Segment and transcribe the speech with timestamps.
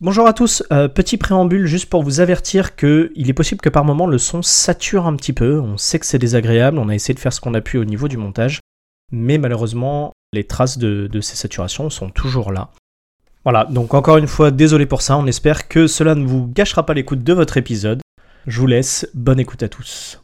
[0.00, 3.68] Bonjour à tous, euh, petit préambule juste pour vous avertir que il est possible que
[3.68, 6.94] par moment le son sature un petit peu, on sait que c'est désagréable, on a
[6.94, 8.60] essayé de faire ce qu'on a pu au niveau du montage,
[9.10, 12.70] mais malheureusement les traces de, ces saturations sont toujours là.
[13.42, 16.86] Voilà, donc encore une fois désolé pour ça, on espère que cela ne vous gâchera
[16.86, 18.00] pas l'écoute de votre épisode.
[18.46, 20.22] Je vous laisse, bonne écoute à tous.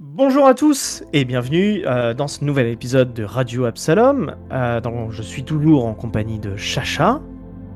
[0.00, 4.34] Bonjour à tous et bienvenue euh, dans ce nouvel épisode de Radio Absalom.
[4.50, 4.80] Euh,
[5.10, 7.20] je suis toujours en compagnie de Chacha.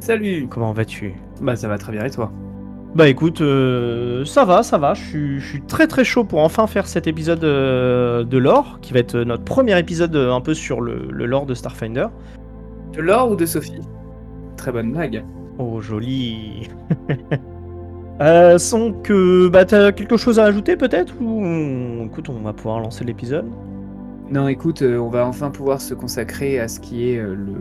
[0.03, 1.15] Salut Comment vas-tu?
[1.41, 2.33] Bah ça va très bien et toi?
[2.97, 4.95] Bah écoute, euh, ça va, ça va.
[4.95, 8.99] Je suis- très très chaud pour enfin faire cet épisode euh, de lore, qui va
[8.99, 12.09] être notre premier épisode euh, un peu sur le, le lore de Starfinder.
[12.95, 13.81] De Laure ou de Sophie?
[14.57, 15.25] Très bonne blague.
[15.61, 16.69] Oh joli.
[18.21, 21.15] euh, sans que bah t'as quelque chose à ajouter peut-être?
[21.21, 23.47] Ou on- écoute on va pouvoir lancer l'épisode.
[24.33, 27.55] Non écoute, euh, on va enfin pouvoir se consacrer à ce qui est euh, le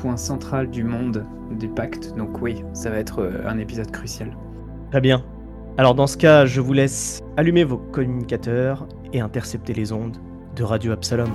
[0.00, 1.24] point central du monde
[1.58, 2.14] du pacte.
[2.16, 4.36] Donc oui, ça va être euh, un épisode crucial.
[4.90, 5.24] Très bien.
[5.76, 10.16] Alors dans ce cas, je vous laisse allumer vos communicateurs et intercepter les ondes
[10.56, 11.30] de Radio Absalom.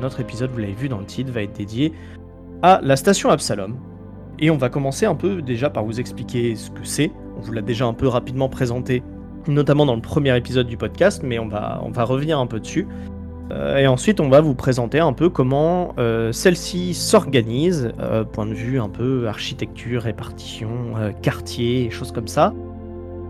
[0.00, 1.92] Notre épisode, vous l'avez vu dans le titre, va être dédié
[2.62, 3.76] à la station Absalom.
[4.38, 7.10] Et on va commencer un peu déjà par vous expliquer ce que c'est.
[7.38, 9.02] On vous l'a déjà un peu rapidement présenté,
[9.46, 12.58] notamment dans le premier épisode du podcast, mais on va, on va revenir un peu
[12.58, 12.86] dessus.
[13.52, 18.46] Euh, et ensuite, on va vous présenter un peu comment euh, celle-ci s'organise, euh, point
[18.46, 20.70] de vue un peu architecture, répartition,
[21.22, 22.54] quartier, choses comme ça.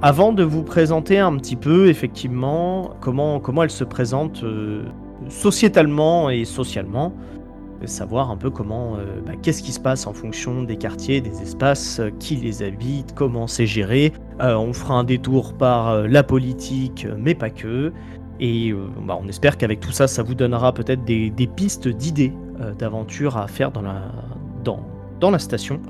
[0.03, 4.45] Avant de vous présenter un petit peu, effectivement, comment, comment elle se présente
[5.29, 7.13] sociétalement et socialement,
[7.83, 11.21] et savoir un peu comment, euh, bah, qu'est-ce qui se passe en fonction des quartiers,
[11.21, 14.13] des espaces, euh, qui les habite, comment c'est géré.
[14.41, 17.93] Euh, on fera un détour par euh, la politique, euh, mais pas que.
[18.39, 21.89] Et euh, bah, on espère qu'avec tout ça, ça vous donnera peut-être des, des pistes
[21.89, 24.13] d'idées euh, d'aventures à faire dans la,
[24.65, 24.81] dans,
[25.21, 25.81] dans la station.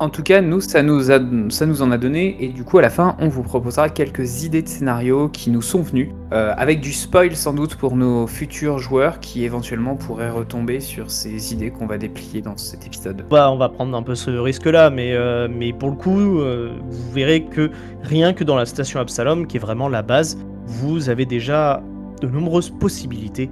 [0.00, 3.14] En tout cas, nous, ça nous, en a donné, et du coup, à la fin,
[3.20, 7.36] on vous proposera quelques idées de scénarios qui nous sont venues, euh, avec du spoil
[7.36, 11.96] sans doute pour nos futurs joueurs qui éventuellement pourraient retomber sur ces idées qu'on va
[11.96, 13.24] déplier dans cet épisode.
[13.30, 15.46] Bah, on va prendre un peu ce risque-là, mais, euh,
[15.78, 17.70] pour le coup, euh, vous verrez que
[18.02, 21.84] rien que dans la station Absalom, qui est vraiment la base, vous avez déjà
[22.20, 23.48] de nombreuses possibilités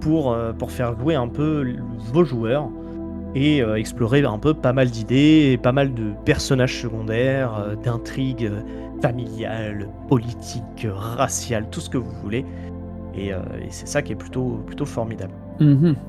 [0.00, 0.36] pour,
[0.68, 1.76] faire jouer un peu
[2.12, 2.68] vos joueurs
[3.34, 7.76] et euh, explorer un peu pas mal d'idées et pas mal de personnages secondaires, euh,
[7.76, 8.60] d'intrigues euh,
[9.02, 12.44] familiales, politiques, raciales, tout ce que vous voulez.
[13.14, 15.32] Et, euh, et c'est ça qui est plutôt, plutôt formidable.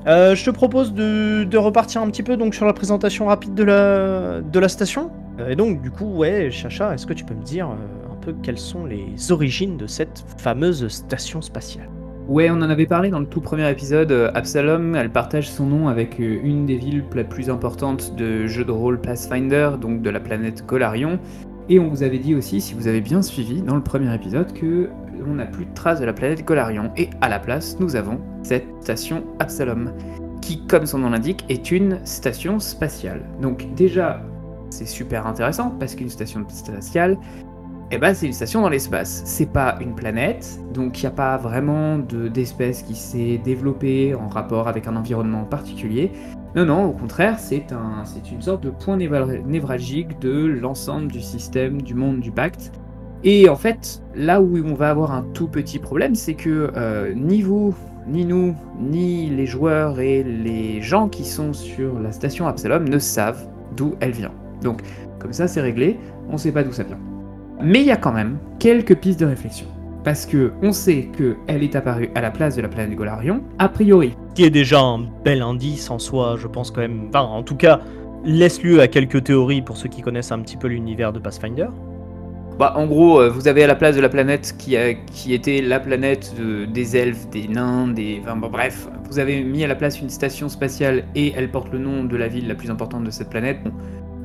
[0.06, 3.54] Euh, je te propose de, de repartir un petit peu donc sur la présentation rapide
[3.54, 5.10] de la, de la station.
[5.48, 8.32] Et donc du coup, ouais, Chacha, est-ce que tu peux me dire euh, un peu
[8.42, 11.88] quelles sont les origines de cette fameuse station spatiale?
[12.30, 14.12] Ouais, on en avait parlé dans le tout premier épisode.
[14.12, 18.46] euh, Absalom, elle partage son nom avec euh, une des villes la plus importantes de
[18.46, 21.18] jeu de rôle Pathfinder, donc de la planète Golarion.
[21.68, 24.52] Et on vous avait dit aussi, si vous avez bien suivi dans le premier épisode,
[24.52, 24.90] que
[25.26, 26.92] on n'a plus de traces de la planète Golarion.
[26.96, 29.92] Et à la place, nous avons cette station Absalom,
[30.40, 33.22] qui, comme son nom l'indique, est une station spatiale.
[33.42, 34.22] Donc déjà,
[34.70, 37.18] c'est super intéressant parce qu'une station spatiale,
[37.92, 39.22] eh ben, c'est une station dans l'espace.
[39.24, 44.14] C'est pas une planète, donc il n'y a pas vraiment de- d'espèce qui s'est développée
[44.14, 46.12] en rapport avec un environnement particulier.
[46.54, 51.82] Non, non, au contraire, c'est un, une sorte de point névralgique de l'ensemble du système,
[51.82, 52.72] du monde du pacte.
[53.22, 57.12] Et en fait, là où on va avoir un tout petit problème, c'est que euh,
[57.14, 57.74] ni vous,
[58.06, 62.98] ni nous, ni les joueurs et les gens qui sont sur la station Absalom ne
[62.98, 63.46] savent
[63.76, 64.32] d'où elle vient.
[64.62, 64.82] Donc,
[65.18, 65.98] comme ça, c'est réglé,
[66.28, 66.98] on sait pas d'où ça vient.
[67.62, 69.66] Mais il y a quand même quelques pistes de réflexion.
[70.02, 73.68] Parce que on sait qu'elle est apparue à la place de la planète Golarion, a
[73.68, 74.16] priori.
[74.34, 77.08] Qui est déjà un bel indice en soi, je pense quand même.
[77.08, 77.80] Enfin, en tout cas,
[78.24, 81.66] laisse lieu à quelques théories pour ceux qui connaissent un petit peu l'univers de Pathfinder.
[82.58, 85.32] Bah, en gros, euh, vous avez à la place de la planète qui, a- qui
[85.34, 88.20] était la planète de- des elfes, des nains, des.
[88.22, 91.72] Enfin, bon, bref, vous avez mis à la place une station spatiale et elle porte
[91.72, 93.58] le nom de la ville la plus importante de cette planète.
[93.64, 93.72] Bon,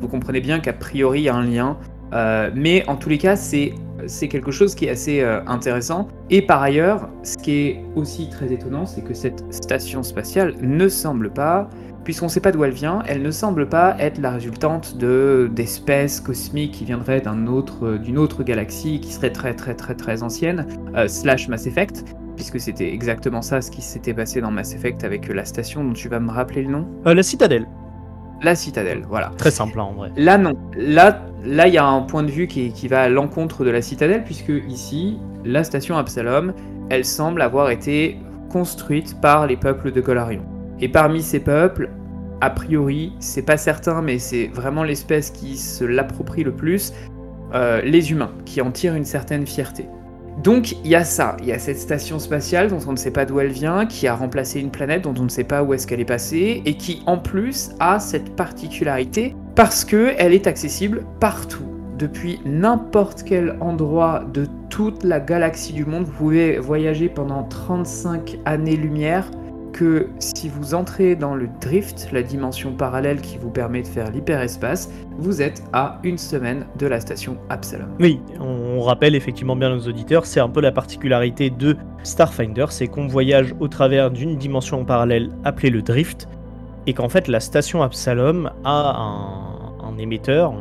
[0.01, 1.77] vous comprenez bien qu'a priori il y a un lien.
[2.13, 3.73] Euh, mais en tous les cas, c'est
[4.07, 6.07] c'est quelque chose qui est assez euh, intéressant.
[6.29, 10.87] Et par ailleurs, ce qui est aussi très étonnant, c'est que cette station spatiale ne
[10.87, 11.69] semble pas,
[12.03, 15.49] puisqu'on ne sait pas d'où elle vient, elle ne semble pas être la résultante de
[15.51, 20.23] d'espèces cosmiques qui viendraient d'un autre, d'une autre galaxie qui serait très très très très
[20.23, 22.05] ancienne, euh, slash Mass Effect,
[22.35, 25.93] puisque c'était exactement ça ce qui s'était passé dans Mass Effect avec la station dont
[25.93, 26.87] tu vas me rappeler le nom.
[27.07, 27.67] Euh, la citadelle.
[28.41, 29.31] La citadelle, voilà.
[29.37, 30.11] Très simple hein, en vrai.
[30.17, 30.53] Là non.
[30.77, 33.81] Là, là il y a un point de vue qui, va à l'encontre de la
[33.81, 36.53] citadelle, puisque ici, la station Absalom,
[36.89, 38.17] elle semble avoir été
[38.49, 40.43] construite par les peuples de Golarion.
[40.79, 41.89] Et parmi ces peuples,
[42.41, 46.93] a priori, c'est pas certain, mais c'est vraiment l'espèce qui se l'approprie le plus,
[47.53, 49.87] euh, les humains, qui en tirent une certaine fierté.
[50.43, 53.11] Donc il y a ça, il y a cette station spatiale dont on ne sait
[53.11, 55.73] pas d'où elle vient, qui a remplacé une planète dont on ne sait pas où
[55.73, 61.05] est-ce qu'elle est passée, et qui en plus a cette particularité parce qu'elle est accessible
[61.19, 61.63] partout.
[61.97, 68.37] Depuis n'importe quel endroit de toute la galaxie du monde, vous pouvez voyager pendant 35
[68.43, 69.31] années-lumière
[69.71, 74.09] que si vous entrez dans le drift, la dimension parallèle qui vous permet de faire
[74.09, 77.89] l'hyperespace, vous êtes à une semaine de la station Absalom.
[77.99, 82.87] Oui, on rappelle effectivement bien nos auditeurs, c'est un peu la particularité de Starfinder, c'est
[82.87, 86.29] qu'on voyage au travers d'une dimension parallèle appelée le drift,
[86.87, 88.95] et qu'en fait la station Absalom a
[89.83, 90.55] un, émetteur euh,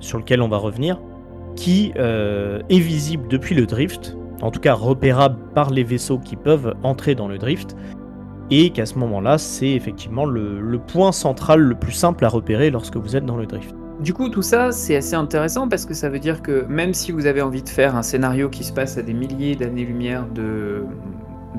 [0.00, 1.00] sur lequel on va revenir,
[1.54, 6.36] qui euh, est visible depuis le drift, en tout cas repérable par les vaisseaux qui
[6.36, 7.74] peuvent entrer dans le drift,
[8.50, 12.96] et qu'à ce moment-là, c'est effectivement le, point central le plus simple à repérer lorsque
[12.96, 13.74] vous êtes dans le drift.
[14.00, 17.12] Du coup, tout ça, c'est assez intéressant parce que ça veut dire que même si
[17.12, 20.84] vous avez envie de faire un scénario qui se passe à des milliers d'années-lumière de,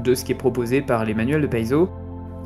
[0.03, 1.89] de ce qui est proposé par les manuels de Paizo,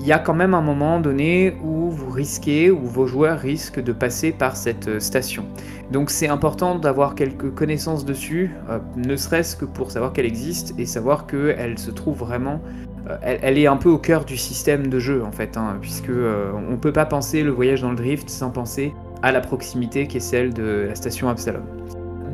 [0.01, 3.81] il y a quand même un moment donné où vous risquez, où vos joueurs risquent
[3.81, 5.45] de passer par cette station.
[5.91, 10.73] Donc c'est important d'avoir quelques connaissances dessus, euh, ne serait-ce que pour savoir qu'elle existe
[10.79, 12.61] et savoir qu'elle se trouve vraiment
[13.09, 16.09] euh, elle, est un peu au cœur du système de jeu en fait, hein, puisque
[16.09, 20.07] euh, on peut pas penser le voyage dans le drift sans penser à la proximité
[20.07, 21.63] qui est celle de la station Absalom.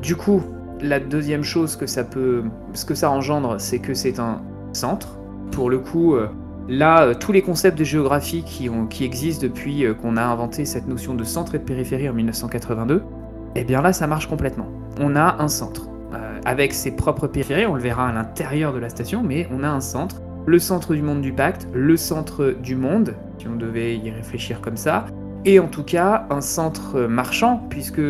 [0.01, 0.41] Du coup,
[0.81, 2.43] la deuxième chose que ça peut,
[2.73, 4.41] ce que ça engendre, c'est que c'est un
[4.73, 5.17] centre.
[5.51, 6.27] Pour le coup, euh,
[6.67, 11.23] là, tous les concepts de géographie qui, existent depuis qu'on a inventé cette notion de
[11.23, 13.03] centre et de périphérie en 1982,
[13.55, 14.67] eh bien là, ça marche complètement.
[14.99, 15.89] On a un centre
[16.45, 19.67] avec ses propres périphéries, on le verra à l'intérieur de la station, mais on a
[19.67, 23.97] un centre le centre du monde du pacte, le centre du monde, si on devait
[23.97, 25.05] y réfléchir comme ça,
[25.43, 28.01] et en tout cas un centre marchand, puisque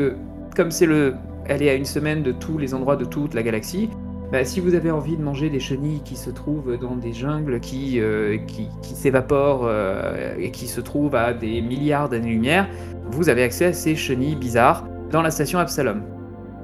[0.56, 1.16] comme c'est le,
[1.46, 3.90] elle est à une semaine de tous les endroits de toute la galaxie,
[4.32, 7.62] bah, si vous avez envie de manger des chenilles qui se trouvent dans des jungles
[7.62, 8.38] qui, euh,
[8.82, 12.68] s'évaporent euh, et qui se trouvent à des milliards d'années-lumière,
[13.10, 16.02] vous avez accès à ces chenilles bizarres dans la station Absalom.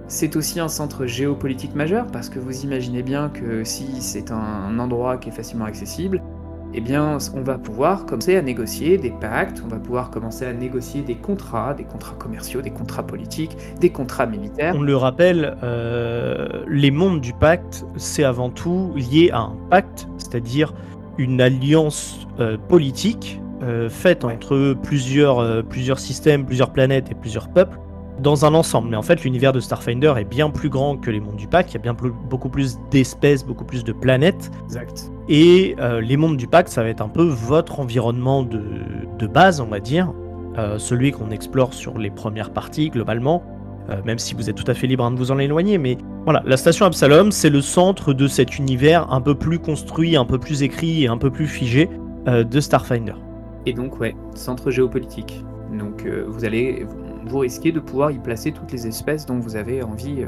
[0.07, 4.77] C'est aussi un centre géopolitique majeur parce que vous imaginez bien que si c'est un
[4.77, 6.21] endroit qui est facilement accessible,
[6.75, 10.54] eh bien, on va pouvoir commencer à négocier des pactes, on va pouvoir commencer à
[10.54, 14.74] négocier des contrats, des contrats commerciaux, des contrats politiques, des contrats militaires.
[14.75, 20.08] On le rappelle, euh, les mondes du pacte, c'est avant tout lié à un pacte,
[20.18, 20.74] c'est-à-dire
[21.18, 27.78] une alliance euh, politique euh, faite entre plusieurs, plusieurs systèmes, plusieurs planètes et plusieurs peuples
[28.20, 28.90] dans un ensemble.
[28.90, 31.72] Mais en fait, l'univers de Starfinder est bien plus grand que les mondes du pacte.
[31.72, 34.51] Il y a bien beaucoup plus d'espèces, beaucoup plus de planètes.
[34.65, 35.12] Exact.
[35.30, 39.62] Et euh, les mondes du pacte, ça va être un peu votre environnement de, base,
[39.62, 40.12] on va dire.
[40.58, 43.42] Euh, celui qu'on explore sur les premières parties, globalement.
[43.89, 45.77] Euh, même si vous êtes tout à fait libre de vous en éloigner.
[45.77, 50.15] Mais voilà, la station Absalom, c'est le centre de cet univers un peu plus construit,
[50.15, 51.89] un peu plus écrit et un peu plus figé
[52.25, 53.15] de Starfinder.
[53.65, 55.44] Et donc, ouais, centre géopolitique.
[55.77, 56.86] Donc, vous allez
[57.25, 60.24] vous risquez de pouvoir y placer toutes les espèces dont vous avez envie,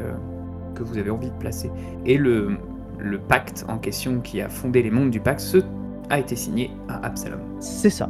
[0.73, 1.71] que vous avez envie de placer.
[2.05, 2.57] Et le,
[3.05, 5.59] le pacte en question qui a fondé les mondes du pacte ce,
[6.09, 7.39] a été signé à Absalom.
[7.59, 8.09] C'est ça.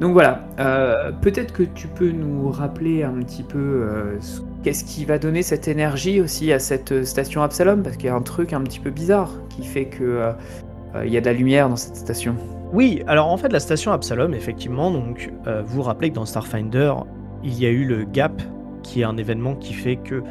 [0.00, 4.18] Donc voilà, euh, peut-être que tu peux nous rappeler un petit peu euh,
[4.64, 8.14] qu'est-ce qui va donner cette énergie aussi à cette station Absalom, parce qu'il y a
[8.14, 10.32] un truc un petit peu bizarre qui fait que
[11.04, 12.36] il y a de la lumière dans cette station.
[12.72, 16.94] Oui, alors en fait la station Absalom, effectivement, donc vous vous rappelez que dans Starfinder,
[17.42, 18.40] il y a eu le gap,
[18.82, 20.22] qui est un événement qui fait que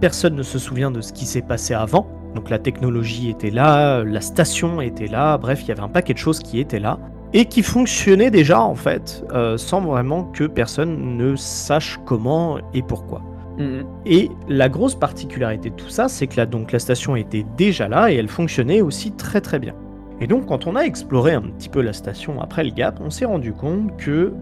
[0.00, 2.06] personne ne se souvient de ce qui s'est passé avant.
[2.34, 6.12] Donc la technologie était là, la station était là, bref, il y avait un paquet
[6.12, 6.98] de choses qui étaient là
[7.32, 12.82] et qui fonctionnaient déjà en fait, euh, sans vraiment que personne ne sache comment et
[12.82, 13.22] pourquoi.
[13.58, 13.84] Mhm.
[14.06, 18.10] Et la grosse particularité de tout ça, c'est que donc, la station était déjà là
[18.10, 19.74] et elle fonctionnait aussi très très bien.
[20.20, 23.10] Et donc quand on a exploré un petit peu la station après le gap, on
[23.10, 24.32] s'est rendu compte que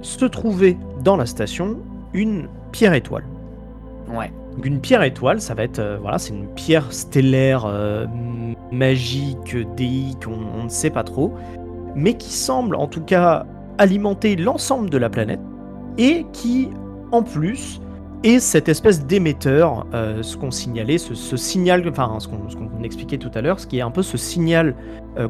[0.00, 1.78] se trouvait dans la station
[2.12, 3.24] une pierre étoile.
[4.12, 4.32] Ouais.
[4.54, 8.06] Donc une pierre étoile, ça va être euh, voilà, c'est une pierre stellaire euh,
[8.70, 11.32] magique, déique, on, ne sait pas trop,
[11.94, 13.46] mais qui semble en tout cas
[13.78, 15.40] alimenter l'ensemble de la planète
[15.98, 16.68] et qui
[17.12, 17.80] en plus
[18.24, 23.30] est cette espèce d'émetteur, euh, ce qu'on signalait, ce, signal, enfin ce qu'on expliquait tout
[23.34, 24.76] à l'heure, ce qui est un peu ce signal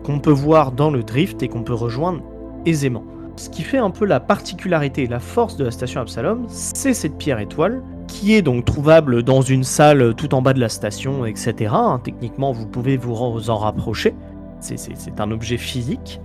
[0.04, 2.22] qu'on peut voir dans le drift et qu'on peut rejoindre
[2.66, 3.04] aisément.
[3.36, 6.94] Ce qui fait un peu la particularité et la force de la station Absalom, c'est
[6.94, 10.68] cette pierre étoile qui est donc trouvable dans une salle tout en bas de la
[10.68, 11.72] station, etc.
[11.74, 12.00] hein.
[12.04, 14.14] Techniquement, vous pouvez vous en rapprocher.
[14.60, 16.20] C'est un objet physique.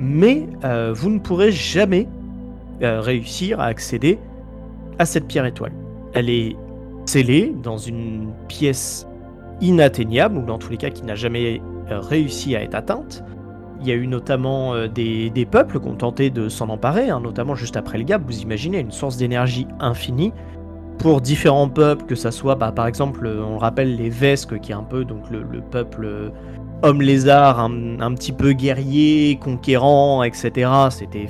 [0.00, 2.06] Mais euh, vous ne pourrez jamais
[2.82, 4.18] euh, réussir à accéder
[4.98, 5.72] à cette pierre étoile.
[6.12, 6.56] Elle est
[7.06, 9.06] scellée dans une pièce
[9.60, 11.60] inatteignable, ou dans tous les cas qui n'a jamais
[11.90, 13.24] euh, réussi à être atteinte.
[13.80, 17.10] Il y a eu notamment euh, des, des peuples qui ont tenté de s'en emparer,
[17.10, 18.22] hein, notamment juste après le Gap.
[18.26, 20.32] Vous imaginez une source d'énergie infinie
[20.98, 24.58] pour différents peuples, que ça soit bah, par exemple, euh, on le rappelle, les Vesques,
[24.60, 26.30] qui est un peu donc le, le peuple euh,
[26.82, 30.70] homme-lézard, un, un petit peu guerrier, conquérant, etc.
[30.90, 31.28] C'était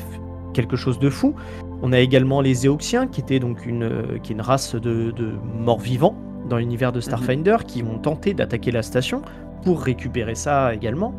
[0.55, 1.35] quelque chose de fou.
[1.83, 5.33] On a également les Éoxiens, qui étaient donc une, qui est une race de, de
[5.59, 6.17] morts-vivants
[6.49, 9.23] dans l'univers de Starfinder, qui ont tenté d'attaquer la station
[9.63, 11.15] pour récupérer ça également.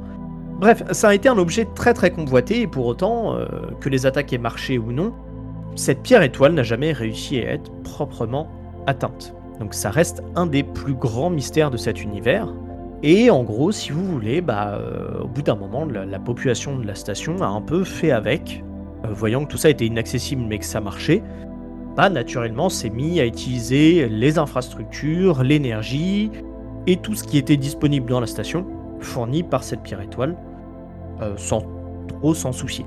[0.59, 3.45] Bref, ça a été un objet très très convoité, et pour autant, euh,
[3.79, 5.13] que les attaques aient marché ou non,
[5.75, 8.49] cette pierre étoile n'a jamais réussi à être proprement
[8.85, 9.33] atteinte.
[9.61, 12.53] Donc ça reste un des plus grands mystères de cet univers.
[13.03, 16.77] Et en gros, si vous voulez, bah, euh, au bout d'un moment, la, la population
[16.77, 18.61] de la station a un peu fait avec,
[19.05, 21.23] euh, voyant que tout ça était inaccessible mais que ça marchait.
[21.95, 26.31] Bah, naturellement, s'est mis à utiliser les infrastructures, l'énergie
[26.85, 28.65] et tout ce qui était disponible dans la station,
[28.99, 30.35] fourni par cette pierre étoile,
[31.37, 31.63] sans
[32.07, 32.85] trop s'en soucier.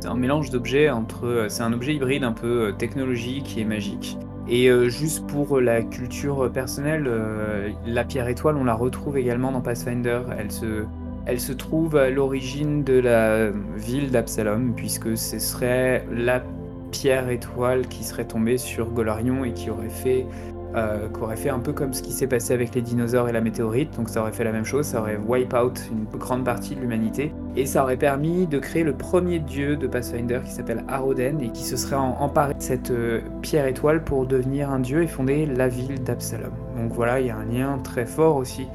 [0.00, 1.26] C'est un mélange d'objets entre.
[1.26, 4.18] euh, C'est un objet hybride un peu euh, technologique et magique.
[4.48, 9.50] Et euh, juste pour la culture personnelle, euh, la pierre étoile, on la retrouve également
[9.52, 10.20] dans Pathfinder.
[10.38, 10.84] Elle se,
[11.24, 16.42] elle se trouve à l'origine de la ville d'Absalom, puisque ce serait la
[16.92, 20.26] pierre étoile qui serait tombée sur Golarion et qui aurait fait,
[20.76, 23.32] euh, qui aurait fait un peu comme ce qui s'est passé avec les dinosaures et
[23.32, 23.96] la météorite.
[23.96, 26.80] Donc ça aurait fait la même chose, ça aurait wipe out une grande partie de
[26.80, 27.32] l'humanité.
[27.58, 31.48] Et ça aurait permis de créer le premier dieu de Pathfinder qui s'appelle Aroden et
[31.48, 35.46] qui se serait emparé de cette euh, pierre étoile pour devenir un dieu et fonder
[35.46, 36.52] la ville d'Absalom.
[36.76, 38.68] Donc voilà, il y a un lien très fort aussi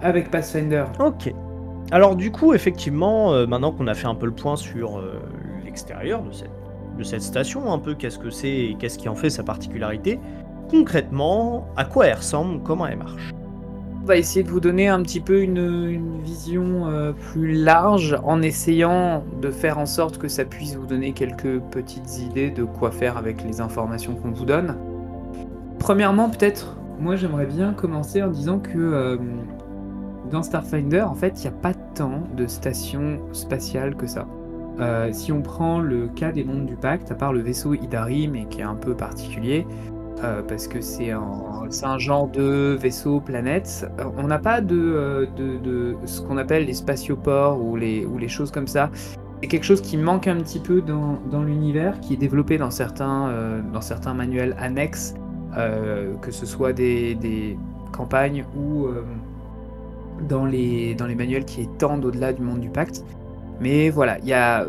[0.00, 0.84] avec Pathfinder.
[1.00, 1.34] Ok.
[1.90, 5.20] Alors du coup, effectivement, euh, maintenant qu'on a fait un peu le point sur euh,
[5.64, 6.52] l'extérieur de cette,
[6.96, 10.20] de cette station, un peu qu'est-ce que c'est et qu'est-ce qui en fait sa particularité,
[10.70, 13.32] concrètement, à quoi elle ressemble, comment elle marche?
[14.02, 18.40] On va essayer de vous donner un petit peu une, vision euh, plus large en
[18.40, 22.90] essayant de faire en sorte que ça puisse vous donner quelques petites idées de quoi
[22.90, 24.76] faire avec les informations qu'on vous donne.
[25.78, 29.18] Premièrement, peut-être, moi j'aimerais bien commencer en disant que euh,
[30.30, 34.26] dans Starfinder, en fait, il n'y a pas tant de stations spatiales que ça.
[34.80, 38.28] Euh, si on prend le cas des mondes du pacte, à part le vaisseau Idari,
[38.28, 39.66] mais qui est un peu particulier,
[40.22, 43.90] euh, parce que c'est un, genre de vaisseau planète.
[43.98, 48.50] Euh, On n'a pas de, euh, de, ce qu'on appelle les spatioports ou les, choses
[48.50, 48.90] comme ça.
[49.40, 53.32] C'est quelque chose qui manque un petit peu dans, l'univers, qui est développé dans certains,
[54.14, 55.14] manuels annexes,
[55.54, 57.56] que ce soit des,
[57.90, 58.88] campagnes ou
[60.28, 63.04] dans, les, manuels qui étendent au-delà du monde du pacte.
[63.60, 64.66] Mais voilà, il y a.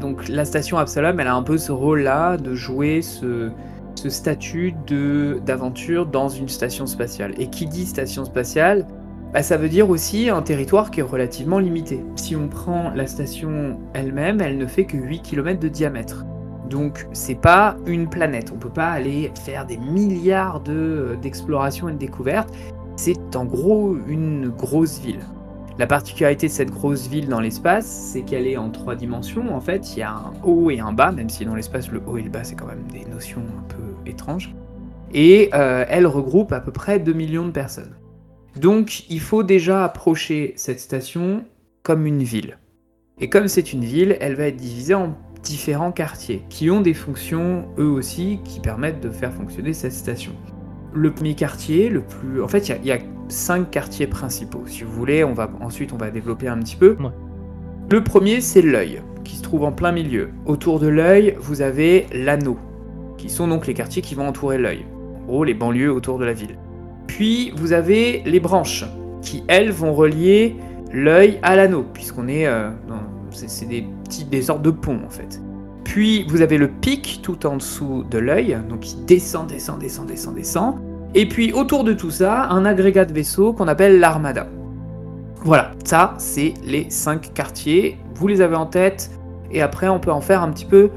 [0.00, 3.50] Donc la station Absalom, elle a un peu ce rôle-là de jouer ce,
[3.96, 7.34] ce statut de d'aventure dans une station spatiale.
[7.38, 8.86] Et qui dit station spatiale,
[9.32, 12.04] bah, ça veut dire aussi un territoire qui est relativement limité.
[12.16, 16.24] Si on prend la station elle-même, elle ne fait que 8 km de diamètre.
[16.70, 21.92] Donc c'est pas une planète, on peut pas aller faire des milliards de d'explorations et
[21.92, 22.52] de découvertes.
[22.96, 25.20] C'est en gros une grosse ville.
[25.78, 29.54] La particularité de cette grosse ville dans l'espace, c'est qu'elle est en trois dimensions.
[29.54, 32.00] En fait, il y a un haut et un bas, même si dans l'espace, le
[32.06, 34.54] haut et le bas, c'est quand même des notions un peu étranges.
[35.12, 37.94] Et euh, elle regroupe à peu près 2 millions de personnes.
[38.58, 41.44] Donc, il faut déjà approcher cette station
[41.82, 42.58] comme une ville.
[43.20, 46.94] Et comme c'est une ville, elle va être divisée en différents quartiers, qui ont des
[46.94, 50.32] fonctions, eux aussi, qui permettent de faire fonctionner cette station.
[50.94, 52.42] Le premier quartier, le plus...
[52.42, 54.62] En fait, il y a- il y a cinq quartiers principaux.
[54.66, 56.96] Si vous voulez, on va ensuite on va développer un petit peu.
[57.00, 57.10] Ouais.
[57.90, 60.30] Le premier, c'est l'œil, qui se trouve en plein milieu.
[60.44, 62.58] Autour de l'œil, vous avez l'anneau,
[63.16, 64.84] qui sont donc les quartiers qui vont entourer l'œil.
[65.22, 66.56] En gros, les banlieues autour de la ville.
[67.06, 68.84] Puis vous avez les branches,
[69.22, 70.56] qui elles vont relier
[70.92, 75.00] l'œil à l'anneau, puisqu'on est euh, dans- c'est c'est des petits des sortes de ponts
[75.04, 75.40] en fait.
[75.84, 80.06] Puis vous avez le pic tout en dessous de l'œil, donc qui descend, descend, descend,
[80.06, 80.74] descend, descend.
[81.14, 84.46] Et puis autour de tout ça, un agrégat de vaisseaux qu'on appelle l'Armada.
[85.42, 87.98] Voilà, ça c'est les cinq quartiers.
[88.14, 89.10] Vous les avez en tête,
[89.50, 90.90] et après on peut en faire un petit peu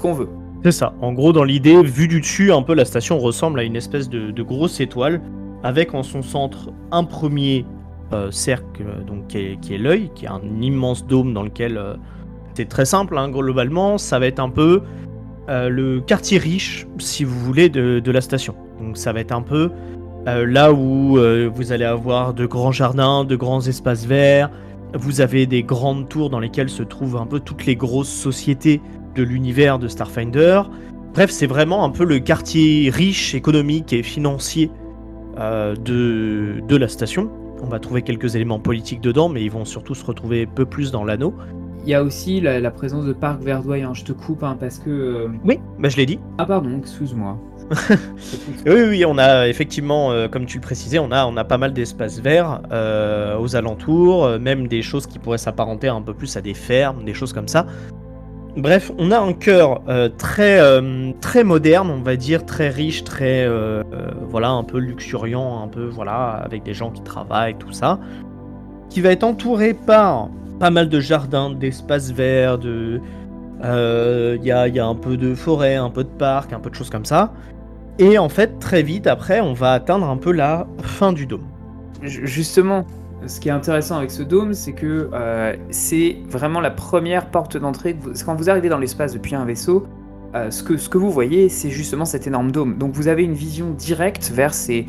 [0.00, 0.28] qu'on veut.
[0.64, 0.94] C'est ça.
[1.00, 4.08] En gros, dans l'idée, vue du dessus, un peu la station ressemble à une espèce
[4.08, 5.20] de, grosse étoile,
[5.64, 7.66] avec en son centre un premier
[8.12, 11.94] euh, cercle, donc qui est, l'œil, qui est un immense dôme dans lequel euh,
[12.54, 14.82] c'est très simple, hein, globalement, ça va être un peu
[15.48, 18.54] euh, le quartier riche, si vous voulez, de, la station.
[18.92, 19.70] Donc ça va être un peu
[20.26, 21.18] là où
[21.54, 24.50] vous allez avoir de grands jardins, de grands espaces verts.
[24.92, 28.82] Vous avez des grandes tours dans lesquelles se trouvent un peu toutes les grosses sociétés
[29.14, 30.60] de l'univers de Starfinder.
[31.14, 34.70] Bref, c'est vraiment un peu le quartier riche, économique et financier
[35.38, 37.30] euh, de, de la station.
[37.62, 40.92] On va trouver quelques éléments politiques dedans, mais ils vont surtout se retrouver peu plus
[40.92, 41.32] dans l'anneau.
[41.84, 43.94] Il y a aussi la, présence de parcs verdoyants.
[43.94, 44.90] Je te coupe hein, parce que.
[44.90, 46.20] Euh, oui, bah je l'ai dit.
[46.36, 47.38] Ah pardon, excuse-moi.
[48.66, 51.58] oui, oui, on a effectivement, euh, comme tu le précisais, on a, on a pas
[51.58, 52.60] mal d'espaces verts
[53.40, 57.14] aux alentours, même des choses qui pourraient s'apparenter un peu plus à des fermes, des
[57.14, 57.66] choses comme ça.
[58.56, 63.02] Bref, on a un cœur euh, très, euh, très moderne, on va dire, très riche,
[63.02, 63.82] très, euh,
[64.28, 67.98] voilà, un peu luxuriant, un peu, voilà, avec des gens qui travaillent, tout ça,
[68.90, 70.28] qui va être entouré par
[70.60, 73.00] pas mal de jardins, d'espaces verts, de,
[73.64, 76.90] il y, a, un peu de forêt, un peu de parc, un peu de choses
[76.90, 77.32] comme ça.
[77.98, 81.46] Et en fait, très vite après, on va atteindre un peu la fin du dôme.
[82.02, 82.86] Justement,
[83.26, 87.56] ce qui est intéressant avec ce dôme, c'est que euh, c'est vraiment la première porte
[87.56, 87.96] d'entrée.
[88.24, 89.86] Quand vous arrivez dans l'espace depuis un vaisseau,
[90.34, 92.78] euh, ce, que, vous voyez, c'est justement cet énorme dôme.
[92.78, 94.86] Donc vous avez une vision directe vers ces,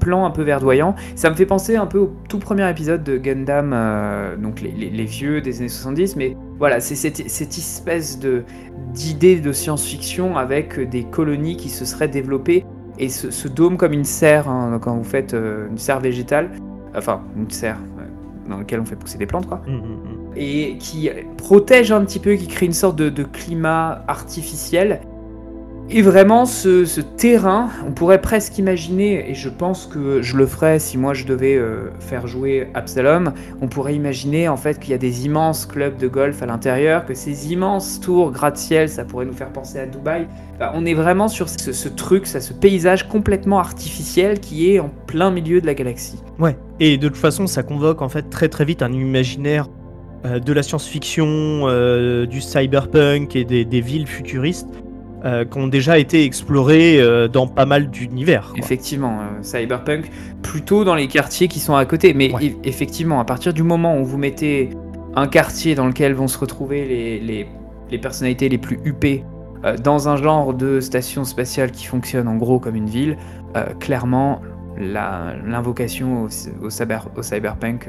[0.00, 0.94] plans un peu verdoyants.
[1.16, 5.04] Ça me fait penser un peu au tout premier épisode de Gundam, euh, donc les,
[5.04, 8.18] vieux des années 70, mais voilà, c'est cette, espèce
[8.92, 12.64] d'idée de science-fiction avec des colonies qui se seraient développées
[12.98, 16.50] et ce, dôme comme une serre, hein, quand vous faites une serre végétale,
[16.94, 17.78] enfin une serre
[18.48, 19.60] dans laquelle on fait pousser des plantes, quoi.
[19.66, 20.23] Mmh, mmh, mmh.
[20.36, 25.00] Et qui protège un petit peu, qui crée une sorte de, climat artificiel
[25.90, 30.78] et vraiment, ce, terrain, on pourrait presque imaginer, et je pense que je le ferais
[30.78, 34.94] si moi je devais euh, faire jouer Absalom, on pourrait imaginer en fait qu'il y
[34.94, 39.26] a des immenses clubs de golf à l'intérieur, que ces immenses tours gratte-ciel, ça pourrait
[39.26, 40.26] nous faire penser à Dubaï.
[40.72, 45.30] on est vraiment sur ce, truc, ça, ce paysage complètement artificiel qui est en plein
[45.30, 46.18] milieu de la galaxie.
[46.38, 49.68] Ouais, et de toute façon, ça convoque en fait très très vite un imaginaire
[50.24, 54.84] euh, de la science-fiction, euh, du cyberpunk et des villes futuristes
[55.24, 58.52] euh, qui ont déjà été explorés euh, dans pas mal d'univers.
[58.58, 60.10] Effectivement, Cyberpunk,
[60.42, 62.12] plutôt dans les quartiers qui sont à côté.
[62.12, 62.30] Mais
[62.62, 64.68] effectivement, à partir du moment où vous mettez
[65.16, 66.84] un quartier dans lequel vont se retrouver
[67.20, 67.46] les,
[67.90, 69.24] les, personnalités les plus huppées
[69.82, 73.16] dans un genre de station spatiale qui fonctionne en gros comme une ville,
[73.80, 74.42] clairement,
[74.76, 76.28] l'invocation au,
[76.68, 77.88] cyber, au, cyberpunk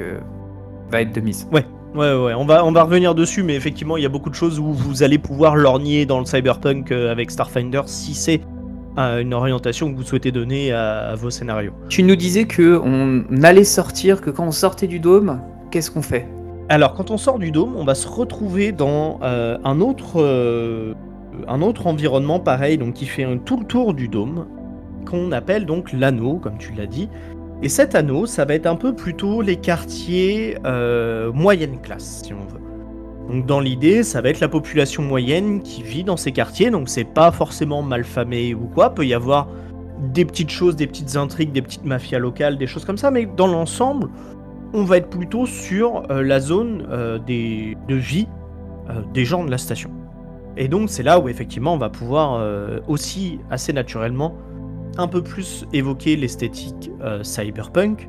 [0.89, 1.49] va être de mise.
[1.51, 1.65] Ouais,
[1.95, 4.35] Ouais, ouais, on va, on va revenir dessus, mais effectivement, il y a beaucoup de
[4.35, 8.41] choses où vous allez pouvoir lorgner dans le cyberpunk euh, avec Starfinder si c'est
[8.97, 11.71] euh, une orientation que vous souhaitez donner à, vos scénarios.
[11.87, 15.39] Tu nous disais que on allait sortir, que quand on sortait du dôme,
[15.71, 16.27] qu'est-ce qu'on fait?
[16.67, 20.21] Alors, quand on sort du dôme, on va se retrouver dans euh, un autre,
[21.47, 24.47] un autre environnement pareil, donc qui fait tout le tour du dôme,
[25.05, 27.07] qu'on appelle donc l'anneau, comme tu l'as dit.
[27.61, 32.33] Et cet anneau, ça va être un peu plutôt les quartiers euh, moyenne classe, si
[32.33, 32.59] on veut.
[33.29, 36.89] Donc dans l'idée, ça va être la population moyenne qui vit dans ces quartiers, donc
[36.89, 39.47] c'est pas forcément mal famé ou quoi, peut y avoir
[40.13, 43.25] des petites choses, des petites intrigues, des petites mafias locales, des choses comme ça, mais
[43.25, 44.09] dans l'ensemble,
[44.73, 48.27] on va être plutôt sur euh, la zone euh, de vie
[49.13, 49.89] des gens de la station.
[50.57, 52.39] Et donc c'est là où effectivement on va pouvoir
[52.87, 54.37] aussi assez naturellement
[54.97, 58.07] un peu plus évoquer l'esthétique euh, cyberpunk,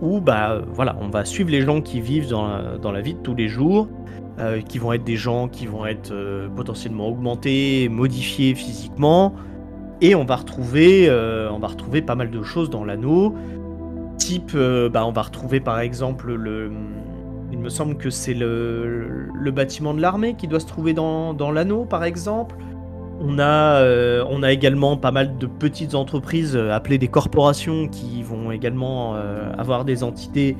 [0.00, 3.34] où bah voilà, on va suivre les gens qui vivent dans la, vie de tous
[3.34, 3.88] les jours,
[4.38, 9.34] euh, qui vont être des gens qui vont être euh, potentiellement augmentés, modifiés physiquement,
[10.00, 11.08] et on va retrouver,
[11.50, 13.34] on va retrouver pas mal de choses dans l'anneau.
[14.18, 14.54] Type,
[14.92, 16.70] bah, on va retrouver par exemple le,
[17.52, 21.32] il me semble que c'est le, le, bâtiment de l'armée qui doit se trouver dans,
[21.32, 22.56] dans l'anneau par exemple.
[23.26, 27.88] On a, euh, on a également pas mal de petites entreprises euh, appelées des corporations
[27.88, 30.58] qui vont également euh, avoir des entités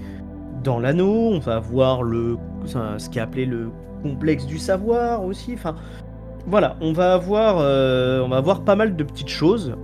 [0.62, 1.31] dans l'anneau.
[1.35, 3.70] On va avoir le, ce qui est appelé le
[4.03, 5.53] complexe du savoir aussi.
[5.53, 5.74] Enfin,
[6.46, 9.74] voilà, on va avoir, on va avoir pas mal de petites choses.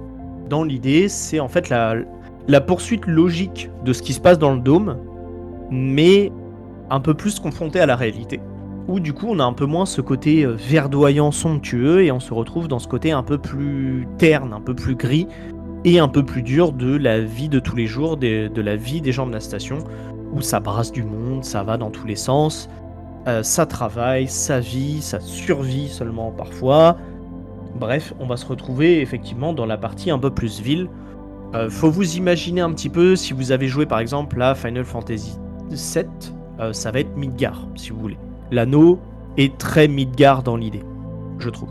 [0.48, 1.96] Dans l'idée, c'est en fait la,
[2.48, 4.96] la poursuite logique de ce qui se passe dans le dôme,
[5.70, 6.32] mais
[6.88, 8.40] un peu plus confronté à la réalité
[8.90, 12.18] où du coup on a un peu moins ce côté euh, verdoyant, somptueux, et on
[12.18, 15.29] se retrouve dans ce côté un peu plus terne, un peu plus gris,
[15.85, 19.00] et un peu plus dur de la vie de tous les jours, de la vie
[19.00, 19.79] des gens de la station,
[20.33, 22.68] où ça brasse du monde, ça va dans tous les sens,
[23.29, 26.96] euh, ça travaille, ça vit, ça survit seulement parfois.
[27.79, 30.88] Bref, on va se retrouver effectivement dans la partie un peu plus ville.
[31.55, 34.85] Euh, faut vous imaginer un petit peu, si vous avez joué par exemple à Final
[34.85, 35.38] Fantasy
[35.70, 36.05] VII,
[36.72, 38.18] ça va être Midgar, si vous voulez.
[38.50, 38.98] L'anneau
[39.36, 40.82] est très Midgar dans l'idée,
[41.38, 41.70] je trouve.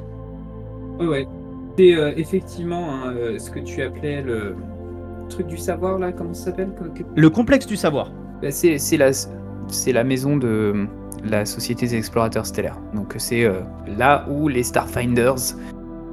[1.00, 1.28] Ouais, ouais.
[1.78, 4.56] C'est effectivement hein, ce que tu appelais le
[5.30, 6.72] truc du savoir, là, comment ça s'appelle
[7.16, 8.12] Le complexe du savoir.
[8.42, 9.12] Bah, c'est la,
[9.88, 10.88] la maison de
[11.24, 12.78] la Société des Explorateurs Stellaires.
[12.94, 13.62] Donc c'est euh,
[13.98, 15.56] là où les Starfinders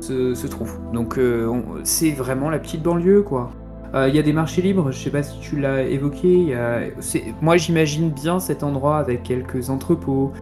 [0.00, 0.79] se, trouvent.
[0.92, 1.50] Donc euh,
[1.85, 3.50] c'est vraiment la petite banlieue, quoi.
[3.94, 6.57] Euh, il y a des marchés libres, je sais pas si tu l'as évoqué.
[7.40, 10.33] Moi j'imagine bien cet endroit avec quelques entrepôts,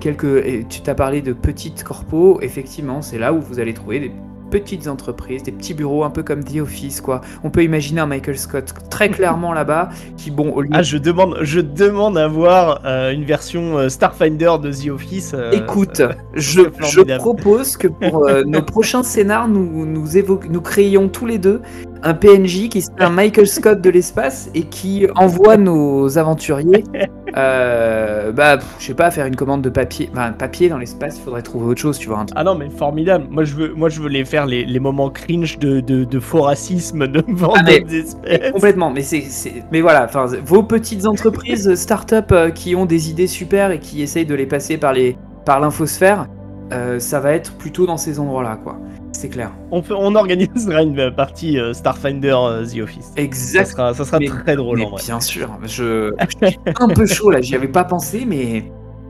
[0.00, 0.68] quelques.
[0.68, 4.12] tu t'as parlé de petites corpos, effectivement, c'est là où vous allez trouver des
[4.52, 7.22] petites entreprises, des petits bureaux, un peu comme The Office, quoi.
[7.42, 10.68] On peut imaginer un Michael Scott très clairement là-bas, qui, bon, au lieu...
[10.72, 15.32] Ah, je demande, je demande à voir euh, une version euh, Starfinder de The Office.
[15.34, 16.02] Euh, Écoute,
[16.34, 20.06] je, je, propose que pour nos prochains scénars, nous, nous,
[20.50, 21.62] nous créions tous les deux
[22.02, 26.84] un PNJ qui c'est un Michael Scott de l'espace et qui envoie nos aventuriers,
[27.36, 30.10] euh, bah, je sais pas, faire une commande de papier.
[30.12, 32.26] Enfin, papier dans l'espace, il faudrait trouver autre chose, tu vois.
[32.34, 33.26] Ah non, mais formidable.
[33.30, 36.20] Moi, je veux, moi, je veux les faire les, les moments cringe de, de, de,
[36.20, 38.52] faux racisme devant ah, des espèces.
[38.52, 38.90] Complètement.
[38.90, 39.24] Mais c'est,
[39.70, 40.04] mais voilà.
[40.04, 44.34] Enfin, vos petites entreprises, start-up euh, qui ont des idées super et qui essayent de
[44.34, 46.26] les passer par les, par l'infosphère,
[46.72, 48.78] euh, ça va être plutôt dans ces endroits-là, quoi
[49.12, 49.52] c'est clair.
[49.70, 53.12] On, on organisera une partie euh, Starfinder euh, The Office.
[53.16, 53.66] Exact.
[53.66, 55.02] Ça sera, très drôle en vrai.
[55.04, 58.64] Bien sûr, je, suis un peu chaud là, j'y avais pas pensé, mais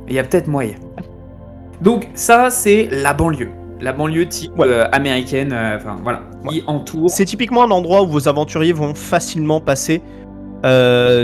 [0.09, 0.75] il y a peut-être moyen.
[1.81, 3.51] Donc ça, c'est la banlieue.
[3.81, 7.11] La banlieue type euh, américaine, enfin voilà, qui entoure.
[7.11, 10.03] C'est typiquement un endroit où vos aventuriers vont facilement passer.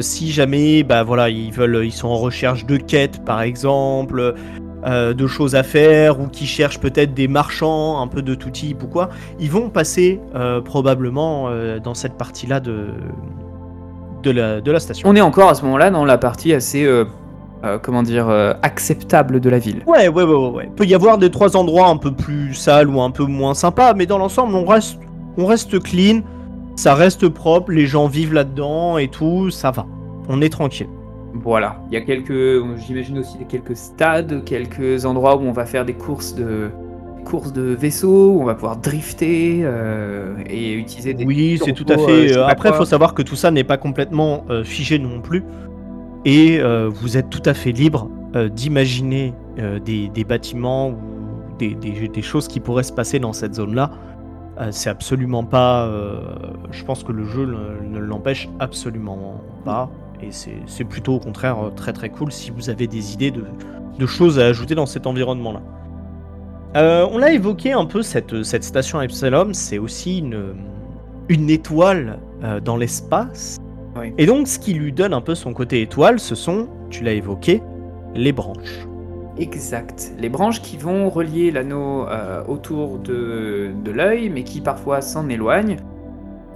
[0.00, 4.34] si jamais, bah voilà, ils veulent, ils sont en recherche de quêtes, par exemple,
[4.84, 8.50] euh, de choses à faire ou qui cherchent peut-être des marchands un peu de tout
[8.50, 9.08] type ou quoi,
[9.40, 12.86] ils vont passer euh, probablement euh, dans cette partie-là de,
[14.22, 15.08] de, la, de la station.
[15.08, 16.88] On est encore à ce moment-là dans la partie assez,
[17.82, 18.28] comment dire,
[18.62, 19.82] acceptable de la ville.
[19.86, 20.64] Ouais, ouais, ouais, ouais.
[20.66, 23.54] Il peut y avoir des trois endroits un peu plus sales ou un peu moins
[23.54, 25.00] sympas, mais dans l'ensemble, on reste,
[25.36, 26.20] on reste clean,
[26.76, 29.86] ça reste propre, les gens vivent là-dedans et tout, ça va.
[30.28, 30.88] On est tranquille.
[31.34, 35.84] Voilà, il y a quelques, j'imagine aussi quelques stades, quelques endroits où on va faire
[35.84, 36.70] des courses de
[37.24, 41.24] courses de vaisseaux, où on va pouvoir drifter euh, et utiliser des.
[41.24, 42.36] Oui, c'est tout à fait.
[42.36, 45.44] Euh, après, il faut savoir que tout ça n'est pas complètement euh, figé non plus,
[46.24, 48.10] et vous êtes tout à fait libre
[48.52, 49.32] d'imaginer
[49.84, 50.96] des, bâtiments ou
[51.58, 53.90] des, des, choses qui pourraient se passer dans cette zone-là.
[54.70, 55.90] c'est absolument pas.
[56.70, 59.90] je pense que le jeu ne l'empêche absolument pas.
[60.22, 64.06] Et c'est plutôt au contraire euh, très très cool si vous avez des idées de,
[64.06, 65.60] choses à ajouter dans cet environnement-là.
[66.76, 70.54] Euh, on l'a évoqué un peu, cette, cette station Epsilon, c'est aussi une,
[71.28, 73.58] une étoile euh, dans l'espace.
[74.16, 77.14] Et donc ce qui lui donne un peu son côté étoile, ce sont, tu l'as
[77.14, 77.60] évoqué,
[78.14, 78.86] les branches.
[79.38, 80.12] Exact.
[80.18, 82.06] Les branches qui vont relier l'anneau
[82.46, 85.78] autour de, de l'œil, mais qui parfois s'en éloignent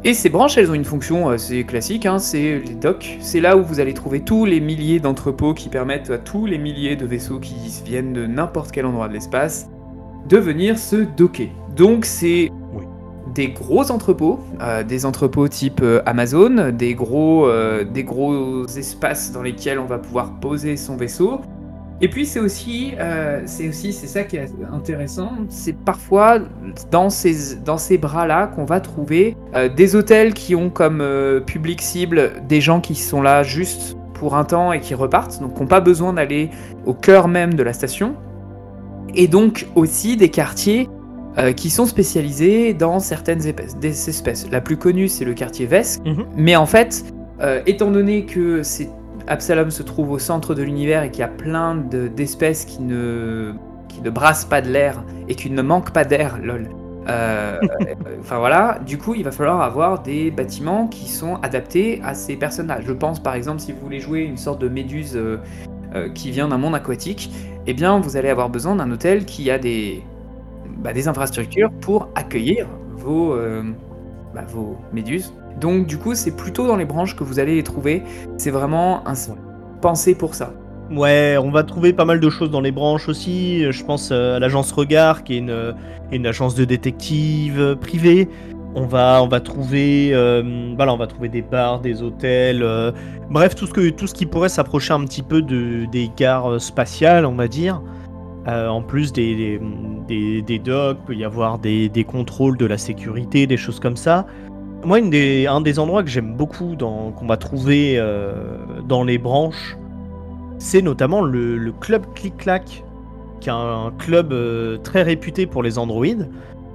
[0.04, 3.18] et ces branches, elles ont une fonction assez classique, hein, c'est les docks.
[3.20, 6.58] C'est là où vous allez trouver tous les milliers d'entrepôts qui permettent à tous les
[6.58, 9.68] milliers de vaisseaux qui viennent de n'importe quel endroit de l'espace
[10.28, 11.48] de venir se docker.
[11.76, 12.50] Donc c'est
[13.34, 19.32] des gros entrepôts, euh, des entrepôts type euh, Amazon, des gros, euh, des gros espaces
[19.32, 21.40] dans lesquels on va pouvoir poser son vaisseau,
[22.02, 26.40] et puis c'est aussi, euh, c'est aussi, c'est ça qui est intéressant, c'est parfois
[26.90, 31.38] dans ces, dans ces bras-là qu'on va trouver euh, des hôtels qui ont comme euh,
[31.38, 35.54] public cible des gens qui sont là juste pour un temps et qui repartent, donc
[35.54, 36.50] qui n'ont pas besoin d'aller
[36.86, 38.16] au cœur même de la station.
[39.14, 40.88] Et donc aussi des quartiers
[41.56, 44.46] qui sont spécialisés dans certaines espèces, des espèces.
[44.50, 46.26] La plus connue, c'est le quartier Vesk, mhm.
[46.36, 47.06] mais en fait,
[47.66, 48.90] étant donné que c'est
[49.26, 53.52] Absalom se trouve au centre de l'univers et qu'il y a plein d'espèces qui, ne,
[53.88, 56.68] qui ne brassent pas de l'air et qui ne manquent pas d'air, lol.
[57.08, 57.58] Euh,
[58.20, 62.36] enfin voilà, du coup, il va falloir avoir des bâtiments qui sont adaptés à ces
[62.36, 62.84] personnages.
[62.86, 65.40] Je pense par exemple, si vous voulez jouer une sorte de méduse euh,
[65.96, 67.32] euh, qui vient d'un monde aquatique,
[67.66, 70.00] eh bien, vous allez avoir besoin d'un hôtel qui a des,
[70.78, 73.34] bah, des infrastructures pour accueillir vos,
[74.32, 77.62] bah, vos méduses donc du coup, c'est plutôt dans les branches que vous allez les
[77.62, 78.02] trouver.
[78.36, 79.14] C'est vraiment un
[79.80, 80.52] pensé pour ça.
[80.90, 83.64] Ouais, on va trouver pas mal de choses dans les branches aussi.
[83.70, 85.74] Je pense euh, à l'agence Regard, qui est une,
[86.10, 88.28] une agence de détective privée.
[88.74, 92.90] On va, on va trouver, euh, voilà, on va trouver des bars, des hôtels, euh,
[93.30, 96.58] bref, tout ce, que, tout ce qui pourrait s'approcher un petit peu de, des gares
[96.58, 97.82] spatiales, on va dire.
[98.48, 99.60] Euh, en plus des, des,
[100.08, 103.96] des, des docks, peut y avoir des, des contrôles de la sécurité, des choses comme
[103.96, 104.26] ça.
[104.84, 108.32] Moi, une des, un des endroits que j'aime beaucoup, qu'on va trouver euh,
[108.88, 109.76] dans les branches,
[110.58, 112.84] c'est notamment le, le club Click Clack,
[113.40, 116.28] qui est un, club euh, très réputé pour les androïdes,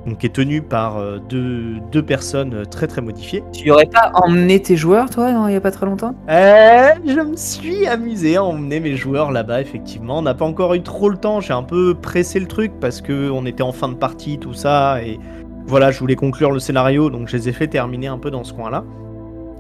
[0.05, 3.43] donc qui est tenu par euh, deux, deux personnes très très modifiées.
[3.51, 6.15] Tu aurais pas emmené tes joueurs, toi, non, il y a pas très longtemps?
[6.29, 10.19] Je me suis amusé à emmener mes joueurs là-bas, effectivement.
[10.19, 13.01] On n'a pas encore eu trop le temps, j'ai un peu pressé le truc parce
[13.01, 15.19] que on était en fin de partie, tout ça, et
[15.67, 18.45] voilà, je voulais conclure le scénario, donc je les ai fait terminer un peu dans
[18.45, 18.85] ce coin-là.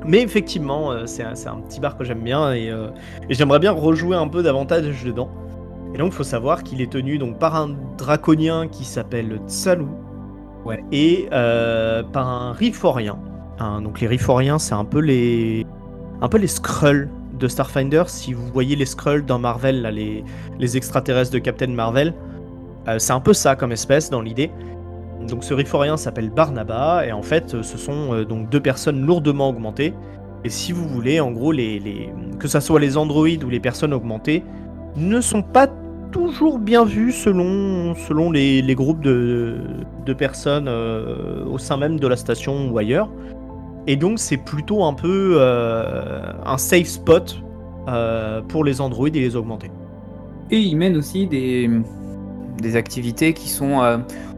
[0.05, 2.87] Mais effectivement, euh, c'est un, petit bar que j'aime bien et, euh,
[3.29, 5.29] et j'aimerais bien rejouer un peu davantage dedans.
[5.93, 9.89] Et donc, il faut savoir qu'il est tenu donc par un draconien qui s'appelle Tsalou
[10.65, 10.83] Ouais.
[10.91, 13.17] et euh, par un Riforien.
[13.59, 15.65] Hein, donc, les Riforiens, c'est un peu les
[16.21, 18.03] un peu les Skrulls de Starfinder.
[18.07, 20.23] Si vous voyez les Skrulls dans Marvel, là, les,
[20.57, 22.13] les extraterrestres de Captain Marvel,
[22.97, 24.49] c'est un peu ça comme espèce dans l'idée.
[25.27, 29.49] Donc ce Riforien s'appelle Barnaba et en fait ce sont euh, donc deux personnes lourdement
[29.49, 29.93] augmentées.
[30.43, 31.51] Et si vous voulez, en gros,
[32.39, 34.43] que ça soit les androïdes ou les personnes augmentées,
[34.95, 35.67] ne sont pas
[36.11, 39.57] toujours bien vus selon, selon les, groupes de,
[40.17, 43.09] personnes euh, au sein même de la station ou ailleurs.
[43.87, 47.41] Et donc c'est plutôt un peu euh, un safe spot
[48.49, 49.71] pour les androïdes et les augmentés.
[50.51, 51.69] Et ils mènent aussi des,
[52.61, 53.97] des activités qui sont euh,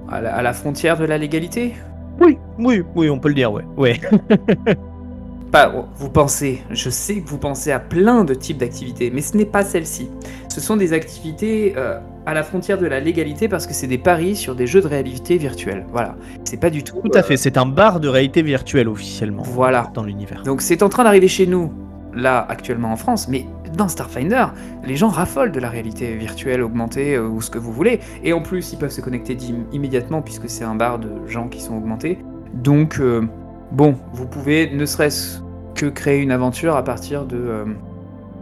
[0.10, 1.76] à, la, à la frontière de la légalité?
[2.20, 3.64] Oui, oui, oui, on peut le dire, ouais.
[3.78, 4.00] ouais.
[5.52, 9.36] Pas, vous pensez, je sais que vous pensez à plein de types d'activités, mais ce
[9.36, 10.08] n'est pas celle-ci.
[10.48, 13.98] Ce sont des activités euh, à la frontière de la légalité parce que c'est des
[13.98, 15.88] paris sur des jeux de réalité virtuelle.
[15.92, 17.02] Voilà, c'est pas du tout.
[17.04, 19.90] Tout à euh, fait, c'est un bar de réalité virtuelle officiellement Voilà.
[19.96, 20.44] dans l'univers.
[20.44, 21.74] Donc c'est en train d'arriver chez nous,
[22.14, 24.48] là actuellement en France, mais dans Starfinder,
[24.84, 28.00] les gens raffolent de la réalité virtuelle, augmentée euh, ou ce que vous voulez.
[28.24, 29.38] Et en plus, ils peuvent se connecter
[29.72, 32.18] immédiatement puisque c'est un bar de gens qui sont augmentés.
[32.54, 33.28] Donc euh,
[33.72, 35.42] bon, vous pouvez ne serait-ce
[35.76, 37.66] que créer une aventure à partir de, euh,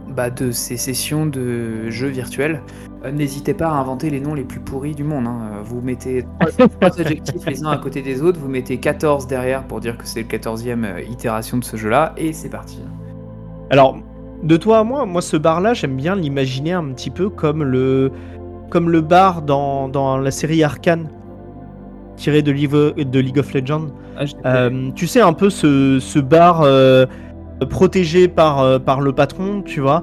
[0.08, 2.62] bah, de ces sessions de jeux virtuels.
[3.12, 5.28] N'hésitez pas à inventer les noms les plus pourris du monde.
[5.28, 5.62] hein.
[5.62, 6.24] Vous mettez
[6.80, 10.04] trois, adjectifs les uns à côté des autres, vous mettez 14 derrière pour dire que
[10.04, 12.80] c'est le 14e euh, itération de ce jeu-là, et c'est parti.
[13.70, 13.98] Alors,
[14.42, 18.10] de toi à moi, moi ce bar-là, j'aime bien l'imaginer un petit peu comme le,
[18.70, 21.08] comme le bar dans, dans la série Arcane,
[22.16, 23.88] tiré de, League of- de League of Legends.
[24.44, 27.06] Euh, tu sais, un peu ce, ce bar euh,
[27.70, 30.02] protégé par, euh, par le patron, tu vois.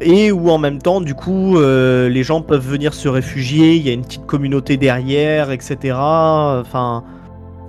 [0.00, 3.90] Et où en même temps, du coup, les gens peuvent venir se réfugier, il y
[3.90, 5.96] a une petite communauté derrière, etc.
[5.96, 7.04] Enfin,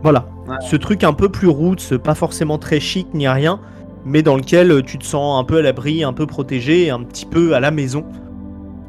[0.01, 0.25] voilà.
[0.47, 0.55] Ouais.
[0.61, 3.59] Ce truc un peu plus roots, pas forcément très chic ni rien,
[4.05, 7.03] mais dans lequel euh, tu te sens un peu à l'abri, un peu protégé, un
[7.03, 8.05] petit peu à la maison.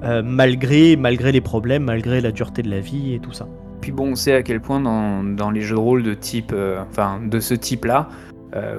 [0.05, 3.49] euh, malgré, malgré les problèmes, malgré la dureté de la vie et tout ça.
[3.81, 6.53] Puis bon, on sait à quel point dans, dans les jeux de rôle de type,
[6.55, 8.09] euh, enfin de ce type-là,
[8.55, 8.79] euh,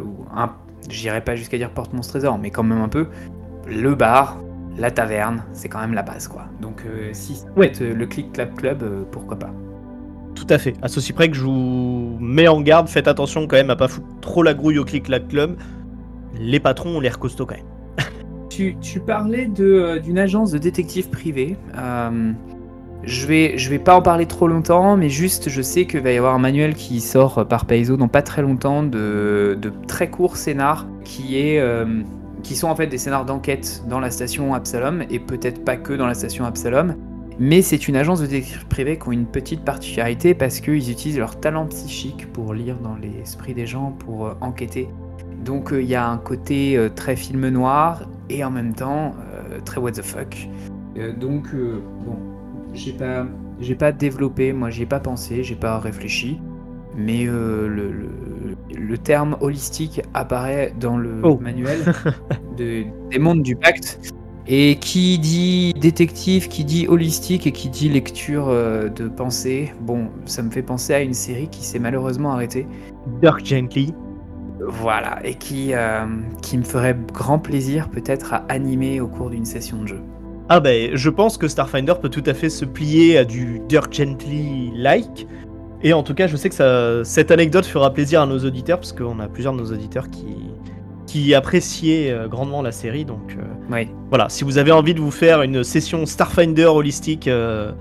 [0.90, 3.08] j'irais pas jusqu'à dire porte-monstre trésor, mais quand même un peu,
[3.68, 4.38] le bar,
[4.78, 6.46] la taverne, c'est quand même la base quoi.
[6.62, 7.68] Donc si ça peut Ouais.
[7.68, 9.50] être, le Click Clap Club, pourquoi pas.
[10.36, 10.76] Tout à fait.
[10.84, 13.88] À ceci près que je vous mets en garde, faites attention quand même à pas
[13.88, 15.58] foutre trop la grouille au Click Clack Club.
[16.40, 17.66] Les patrons ont l'air costauds quand même.
[18.50, 21.56] Tu, parlais euh, d'une agence de détectives privés.
[21.78, 22.32] Euh,
[23.04, 26.12] je vais, je vais pas en parler trop longtemps, mais juste je sais qu'il va
[26.12, 29.72] y avoir un manuel qui sort euh, par Paizo dans pas très longtemps de, de
[29.88, 31.64] très courts scénars qui, est,
[32.42, 35.94] qui sont en fait des scénars d'enquête dans la station Absalom et peut-être pas que
[35.94, 36.96] dans la station Absalom.
[37.40, 41.20] Mais c'est une agence de détectives privés qui ont une petite particularité parce qu'ils utilisent
[41.20, 44.90] leur talent psychique pour lire dans l'esprit des gens, pour enquêter.
[45.44, 49.16] Donc euh, il y a un côté euh, très film noir et en même temps
[49.52, 50.36] euh, très what the fuck.
[51.20, 52.18] Donc bon,
[52.74, 53.28] j'ai pas,
[53.62, 56.40] j'ai pas développé, moi j'y ai pas pensé, j'ai pas réfléchi,
[56.98, 58.10] mais le, le-
[58.76, 61.38] le terme holistique apparaît dans le Oh.
[61.40, 61.78] manuel
[62.58, 64.00] de- des mondes du pacte.
[64.48, 70.42] Et qui dit détective, qui dit holistique et qui dit lecture de pensée, bon, ça
[70.42, 72.66] me fait penser à une série qui s'est malheureusement arrêtée.
[73.22, 73.94] Dirk Gently.
[74.60, 76.06] Voilà, et qui, euh,
[76.42, 80.00] qui me ferait grand plaisir peut-être à animer au cours d'une session de jeu.
[80.50, 83.94] Ah ben, je pense que Starfinder peut tout à fait se plier à du Dirk
[83.94, 85.28] Gently-like.
[85.84, 88.80] Et en tout cas, je sais que ça, cette anecdote fera plaisir à nos auditeurs,
[88.80, 90.38] parce qu'on a plusieurs de nos auditeurs qui,
[91.06, 93.06] qui appréciaient euh, grandement la série.
[93.06, 93.90] Donc euh, Oui.
[94.10, 97.72] voilà, si vous avez envie de vous faire une session Starfinder holistique, euh,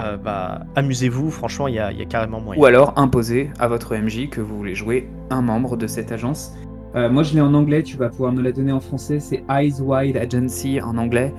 [0.00, 2.60] euh, bah, amusez-vous, franchement, il y a, y a carrément moyen.
[2.60, 6.52] Ou alors imposer à votre MJ que vous voulez jouer un membre de cette agence.
[6.94, 9.44] Euh, moi je l'ai en anglais, tu vas pouvoir me la donner en français, c'est
[9.50, 11.34] Eyes Wide Agency en anglais.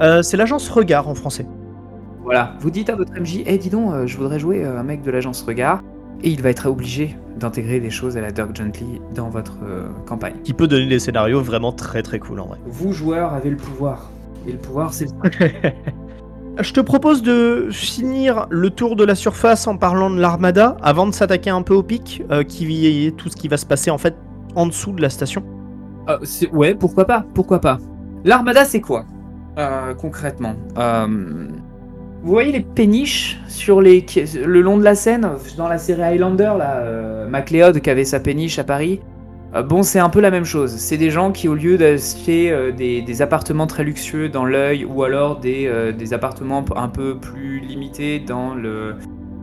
[0.00, 1.46] Euh, c'est l'agence Regard en français.
[2.26, 4.82] Voilà, vous dites à votre MJ, eh dis donc, euh, je voudrais jouer euh, un
[4.82, 5.84] mec de l'agence Regard,
[6.24, 9.88] et il va être obligé d'intégrer des choses à la Dirk Gently dans votre euh,
[10.06, 10.34] campagne.
[10.42, 12.58] Qui peut donner des scénarios vraiment très très cool en vrai.
[12.66, 14.10] Vous, joueurs, avez le pouvoir.
[14.44, 15.06] Et le pouvoir, c'est
[16.58, 21.06] Je te propose de finir le tour de la surface en parlant de l'armada avant
[21.06, 23.98] de s'attaquer un peu au pic, euh, qui tout ce qui va se passer en
[23.98, 24.14] fait
[24.54, 25.42] en dessous de la station.
[26.08, 26.16] Euh,
[26.52, 27.78] ouais, pourquoi pas, pourquoi pas.
[28.24, 29.04] L'armada, c'est quoi
[29.58, 30.54] Euh, concrètement
[32.22, 34.06] Vous voyez les péniches sur les
[34.42, 38.58] le long de la Seine, dans la série Highlander, là, MacLeod qui avait sa péniche
[38.58, 39.00] à Paris?
[39.54, 40.76] Euh, bon, c'est un peu la même chose.
[40.76, 45.02] C'est des gens qui, au lieu d'acheter euh, des, appartements très luxueux dans l'œil ou
[45.04, 48.94] alors des, euh, appartements un peu plus limités dans le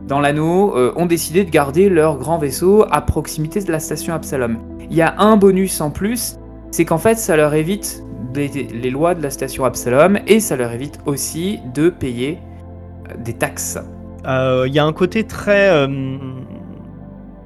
[0.06, 4.58] dans l'anneau, ont décidé de garder leur grand vaisseau à proximité de la station Absalom.
[4.90, 6.36] Il y a un bonus en plus,
[6.72, 10.72] c'est qu'en fait, ça leur évite les, lois de la station Absalom et ça leur
[10.72, 12.38] évite aussi de payer
[13.18, 13.78] des taxes.
[14.26, 15.88] Il y a un côté très.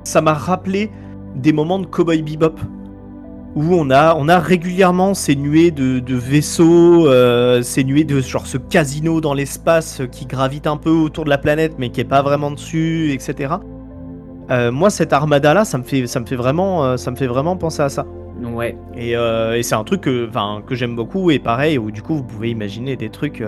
[0.03, 0.91] ça m'a rappelé
[1.39, 2.61] des moments de Cowboy Bebop
[3.55, 8.21] où on a, on a régulièrement ces nuées de, de vaisseaux, euh, ces nuées de
[8.21, 12.01] genre ce casino dans l'espace qui gravite un peu autour de la planète mais qui
[12.01, 13.55] est pas vraiment dessus, etc.
[14.51, 17.17] Euh, moi, cette armada là, ça me fait, ça me fait vraiment, euh, ça me
[17.17, 18.07] fait vraiment penser à ça.
[18.43, 18.77] Ouais.
[18.97, 20.31] Et, euh, et c'est un truc que,
[20.65, 23.43] que j'aime beaucoup et pareil où du coup vous pouvez imaginer des trucs.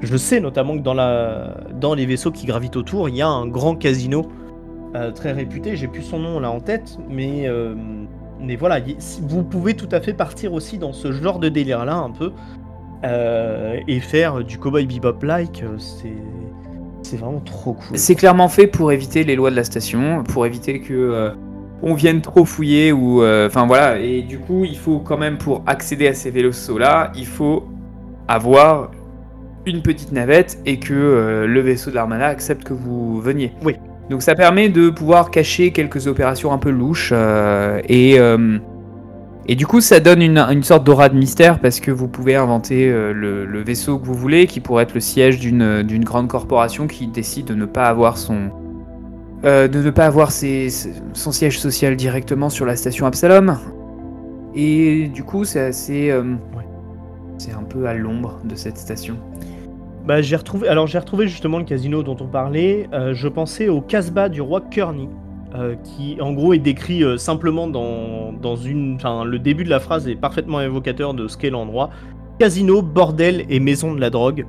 [0.00, 3.28] je sais notamment que dans, la, dans les vaisseaux qui gravitent autour, il y a
[3.28, 4.28] un grand casino
[4.94, 5.76] euh, très réputé.
[5.76, 7.74] J'ai plus son nom là en tête, mais euh,
[8.40, 8.80] mais voilà,
[9.22, 12.32] vous pouvez tout à fait partir aussi dans ce genre de délire là un peu
[13.04, 15.64] euh, et faire du cowboy bebop like.
[15.78, 16.12] C'est
[17.02, 17.96] c'est vraiment trop cool.
[17.96, 21.34] C'est clairement fait pour éviter les lois de la station, pour éviter que
[21.82, 23.98] on vienne trop fouiller ou euh, enfin voilà.
[23.98, 27.64] Et du coup, il faut quand même pour accéder à ces vaisseaux là, il faut
[28.28, 28.90] avoir
[29.66, 33.52] une petite navette et que euh, le vaisseau de l'Armada accepte que vous veniez.
[33.64, 33.76] Oui.
[34.10, 38.58] Donc ça permet de pouvoir cacher quelques opérations un peu louches euh, et euh,
[39.48, 42.34] et du coup, ça donne une, une sorte d'aura de mystère parce que vous pouvez
[42.34, 46.26] inventer euh, le, le vaisseau que vous voulez, qui pourrait être le siège d'une grande
[46.26, 48.50] corporation qui décide de ne pas avoir son
[49.44, 50.68] de ne pas avoir ses-
[51.12, 53.56] son siège social directement sur la station Absalom.
[54.56, 56.66] Et du coup, c'est assez Ouais.
[57.38, 59.16] c'est un peu à l'ombre de cette station.
[60.06, 62.88] Bah, j'ai retrouvé, alors j'ai retrouvé justement le casino dont on parlait.
[62.92, 65.08] Euh, je pensais au Casbah du roi Kearney,
[65.56, 68.94] euh, qui en gros est décrit euh, simplement dans, une.
[68.94, 71.90] Enfin, le début de la phrase est parfaitement évocateur de ce qu'est l'endroit.
[72.38, 74.46] Casino, bordel et maison de la drogue.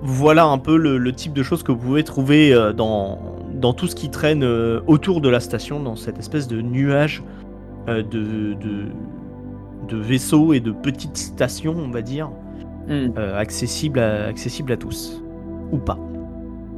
[0.00, 3.18] Voilà un peu le, type de choses que vous pouvez trouver dans,
[3.76, 4.44] tout ce qui traîne
[4.86, 7.24] autour de la station, dans cette espèce de nuage
[7.88, 12.30] de, de vaisseaux et de petites stations, on va dire
[12.88, 13.12] Hmm.
[13.18, 15.22] euh, accessible, à, accessible à tous.
[15.72, 15.98] Ou pas,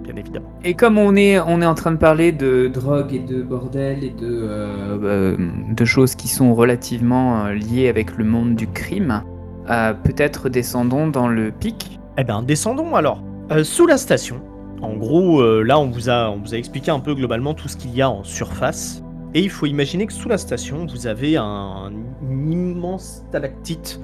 [0.02, 0.50] bien évidemment.
[0.64, 4.02] Et comme on est, on est en train de parler de drogue et de bordel
[4.02, 5.36] et de, euh, euh,
[5.72, 9.22] de choses qui sont relativement liées avec le monde du crime,
[9.70, 12.00] euh, peut-être descendons dans le pic.
[12.18, 13.22] Eh bien, descendons alors.
[13.52, 14.40] Euh, sous la station,
[14.82, 17.68] en gros, euh, là, on vous, a, on vous a expliqué un peu globalement tout
[17.68, 19.02] ce qu'il y a en surface.
[19.32, 21.92] Et il faut imaginer que sous la station, vous avez un,
[22.28, 24.00] immense stalactite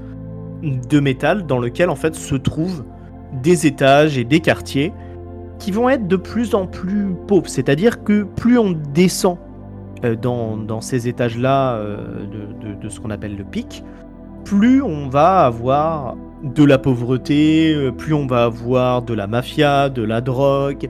[0.67, 2.85] de métal dans lequel, en fait, se trouvent
[3.43, 4.93] des étages et des quartiers
[5.59, 7.49] qui vont être de plus en plus pauvres.
[7.49, 9.39] C'est-à-dire que plus on descend
[10.05, 11.97] euh, dans, dans ces étages-là euh,
[12.61, 13.83] de, de- ce qu'on appelle le pic,
[14.45, 19.89] plus on va avoir de la pauvreté, euh, plus on va avoir de la mafia,
[19.89, 20.89] de la drogue,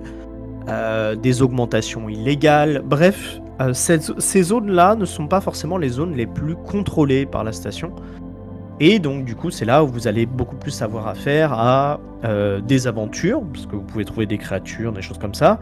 [1.23, 2.83] des augmentations illégales.
[2.85, 3.41] Bref,
[3.73, 7.93] ces zones-là ne sont pas forcément les zones les plus contrôlées par la station.
[8.79, 12.61] Et donc du coup c'est là où vous allez beaucoup plus avoir affaire à euh,
[12.61, 15.59] des aventures, parce que vous pouvez trouver des créatures, des choses comme ça,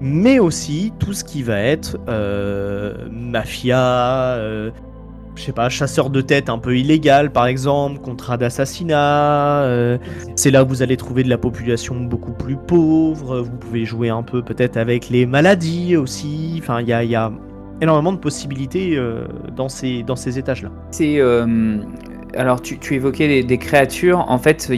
[0.00, 4.70] mais aussi tout ce qui va être euh, mafia, euh,
[5.34, 9.62] je sais pas, chasseur de tête un peu illégal par exemple, contrat d'assassinat.
[9.62, 9.96] euh,
[10.36, 13.40] c'est là où vous allez trouver de la population beaucoup plus pauvre.
[13.40, 16.56] Vous pouvez jouer un peu peut-être avec les maladies aussi.
[16.58, 17.32] Enfin, il y a, y a
[17.80, 19.00] énormément de possibilités
[19.56, 20.70] dans ces, dans ces étages-là.
[20.90, 21.20] C'est
[22.36, 24.24] alors tu, évoquais des, créatures.
[24.28, 24.70] En fait,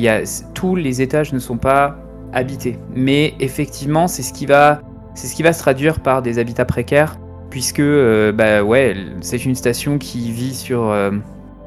[0.55, 1.99] tous les étages ne sont pas
[2.33, 4.83] habités, mais effectivement, c'est ce qui va
[5.15, 7.19] se traduire par des habitats précaires,
[7.51, 8.63] puisque euh, bah
[9.21, 11.11] c'est une station qui vit sur euh,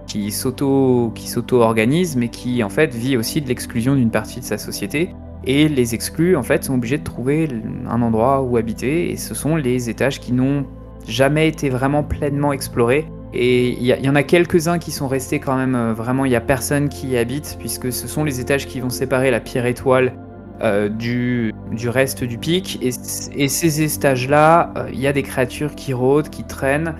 [0.07, 5.13] qui s'auto-organise, mais qui en fait vit aussi de l'exclusion d'une partie de sa société.
[5.45, 7.49] Et les exclus, en fait, sont obligés de trouver
[7.89, 10.65] un endroit où habiter, et ce sont les étages qui n'ont
[11.05, 13.05] jamais été vraiment pleinement explorés.
[13.33, 16.35] Et il y, en a quelques-uns qui sont restés quand même, euh, vraiment, il n'y
[16.35, 19.65] a personne qui y habite, puisque ce sont les étages qui vont séparer la pierre
[19.65, 20.13] étoile
[20.61, 22.77] euh, du, du, reste du pic.
[22.83, 22.91] Et,
[23.35, 26.93] et ces étages-là, euh, il y a des créatures qui rôdent, qui traînent.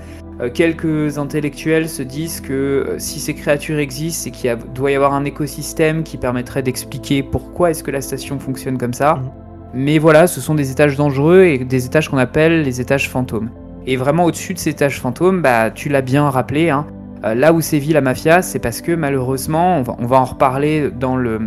[0.56, 5.26] quelques intellectuels se disent que si ces créatures existent, c'est qu'il doit y avoir un
[5.26, 9.16] écosystème qui permettrait d'expliquer pourquoi est-ce que la station fonctionne comme ça.
[9.16, 9.32] Mmh.
[9.76, 13.52] Mais voilà, ce sont des étages dangereux et des étages qu'on appelle les étages fantômes.
[13.86, 16.86] Et vraiment au-dessus de ces tâches fantômes, bah, tu l'as bien rappelé, hein,
[17.26, 21.16] euh, là où sévit la mafia, c'est parce que malheureusement, on va, en reparler dans,
[21.16, 21.40] le,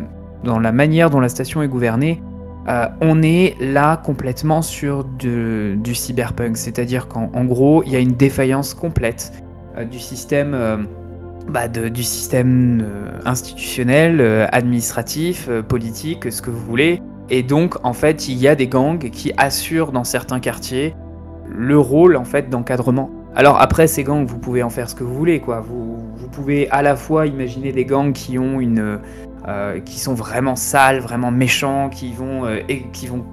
[0.45, 2.23] dans la manière dont la station est gouvernée,
[2.69, 6.57] euh, on est là complètement sur du cyberpunk.
[6.57, 9.33] C'est-à-dire qu'en gros, il y a une défaillance complète
[9.77, 10.87] euh, du système,
[11.49, 12.85] bah, du système
[13.25, 17.03] institutionnel, administratif, politique, ce que vous voulez.
[17.29, 20.95] Et donc, en fait, il y a des gangs qui assurent dans certains quartiers
[21.51, 23.11] le rôle en fait d'encadrement.
[23.35, 25.61] Alors après ces gangs, vous pouvez en faire ce que vous voulez quoi.
[25.61, 28.99] Vous, vous pouvez à la fois imaginer des gangs qui ont une,
[29.49, 33.25] euh, qui sont vraiment sales, vraiment méchants, qui vont euh, et qui vont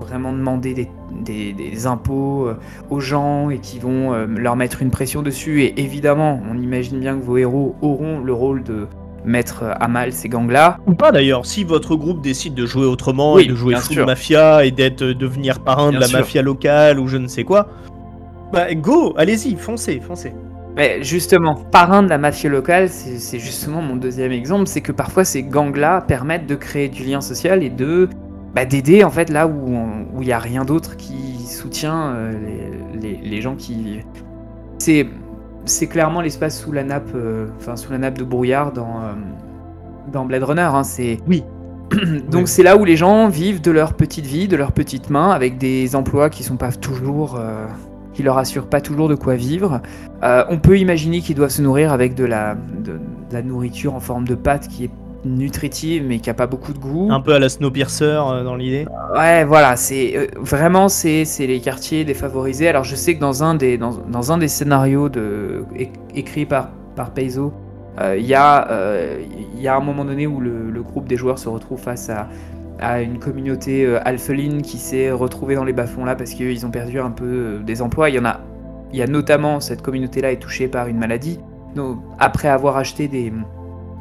[0.00, 2.56] vraiment demander des, des, impôts euh,
[2.88, 5.62] aux gens et qui vont leur mettre une pression dessus.
[5.62, 8.86] Et évidemment, on imagine bien que vos héros auront le rôle de
[9.24, 10.78] mettre à mal ces gangs-là.
[10.86, 14.64] Ou pas d'ailleurs, si votre groupe décide de jouer autrement et de jouer full mafia
[14.64, 17.68] et d'être euh, devenir parrain de la mafia locale ou je ne sais quoi,
[18.52, 20.32] bah go, allez-y, foncez, foncez.
[20.76, 25.24] Mais justement, parrain de la mafia locale, c'est justement mon deuxième exemple, c'est que parfois
[25.24, 28.08] ces gangs-là permettent de créer du lien social et de
[28.54, 32.32] bah, d'aider en fait là où il n'y a rien d'autre qui soutient euh,
[32.94, 34.00] les, les, les gens qui...
[34.78, 35.08] C'est
[35.68, 39.12] c'est clairement l'espace sous la nappe, euh, enfin sous la nappe de brouillard dans, euh,
[40.12, 40.62] dans Blade Runner.
[40.62, 41.44] Hein, c'est oui.
[42.30, 45.30] Donc c'est là où les gens vivent de leur petite vie, de leurs petites mains,
[45.30, 47.66] avec des emplois qui sont pas toujours, euh,
[48.12, 49.80] qui leur assurent pas toujours de quoi vivre.
[50.22, 53.00] on peut imaginer qu'ils doivent se nourrir avec de la, de
[53.32, 54.90] la nourriture en forme de pâte qui est
[55.24, 57.08] nutritive mais qui a pas beaucoup de goût.
[57.10, 58.86] Un peu à la Snowpiercer euh, dans l'idée.
[59.16, 62.68] Ouais, voilà, c'est euh, vraiment c'est les quartiers défavorisés.
[62.68, 65.64] Alors je sais que dans un des dans, dans un des scénarios de
[66.14, 67.52] écrits par par Peizo,
[68.00, 68.68] euh, il y a
[69.54, 72.10] il y a un moment donné où le, le, groupe des joueurs se retrouve face
[72.10, 72.28] à
[72.80, 77.00] à une communauté alpheline qui s'est retrouvée dans les bas-fonds là parce qu'ils ont perdu
[77.00, 78.08] un peu des emplois.
[78.08, 78.40] Il y en a
[78.92, 81.40] il y a notamment cette communauté là est touchée par une maladie.
[81.74, 83.32] Donc, après avoir acheté des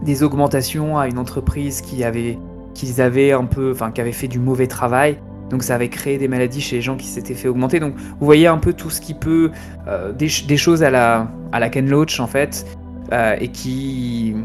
[0.07, 2.39] des augmentations à une entreprise qui avait,
[2.73, 5.17] qu'ils avaient un peu, enfin, qui avait fait du mauvais travail.
[5.49, 7.79] Donc ça avait créé des maladies chez les gens qui s'étaient fait augmenter.
[7.81, 9.51] Donc vous voyez un peu tout ce qui peut,
[9.87, 12.65] euh, des, choses à la, à la Ken Loach en fait,
[13.11, 14.35] euh, et qui,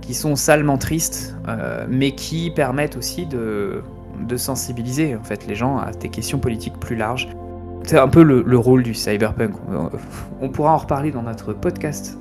[0.00, 3.82] qui sont salement tristes, euh, mais qui permettent aussi de,
[4.26, 7.28] de sensibiliser en fait les gens à des questions politiques plus larges.
[7.82, 9.52] C'est un peu le, le, rôle du cyberpunk.
[10.40, 12.18] On pourra en reparler dans notre podcast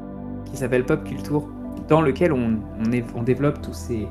[0.51, 1.47] qui s'appelle Pop Culture
[1.87, 2.59] dans lequel on,
[3.15, 4.07] on, développe tous ces,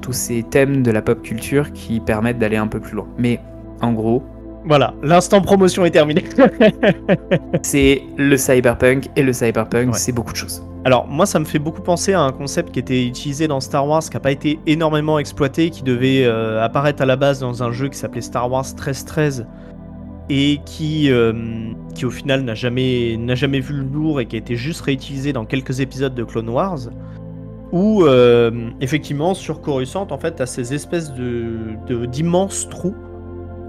[0.00, 3.08] tous ces thèmes de la pop culture qui permettent d'aller un peu plus loin.
[3.18, 3.40] Mais
[3.80, 4.22] en gros,
[4.64, 6.24] voilà, l'instant promotion est terminé.
[7.62, 10.62] c'est le cyberpunk et le cyberpunk, c'est beaucoup de choses.
[10.84, 13.86] Alors moi ça me fait beaucoup penser à un concept qui était utilisé dans Star
[13.86, 17.62] Wars, qui n'a pas été énormément exploité, qui devait euh, apparaître à la base dans
[17.62, 19.46] un jeu qui s'appelait Star Wars 1313
[20.28, 21.32] et qui, euh,
[21.94, 24.82] qui au final n'a jamais, n'a jamais vu le jour et qui a été juste
[24.82, 26.78] réutilisé dans quelques épisodes de Clone Wars,
[27.72, 32.94] où euh, effectivement sur Coruscant en fait as ces espèces de, d'immenses trous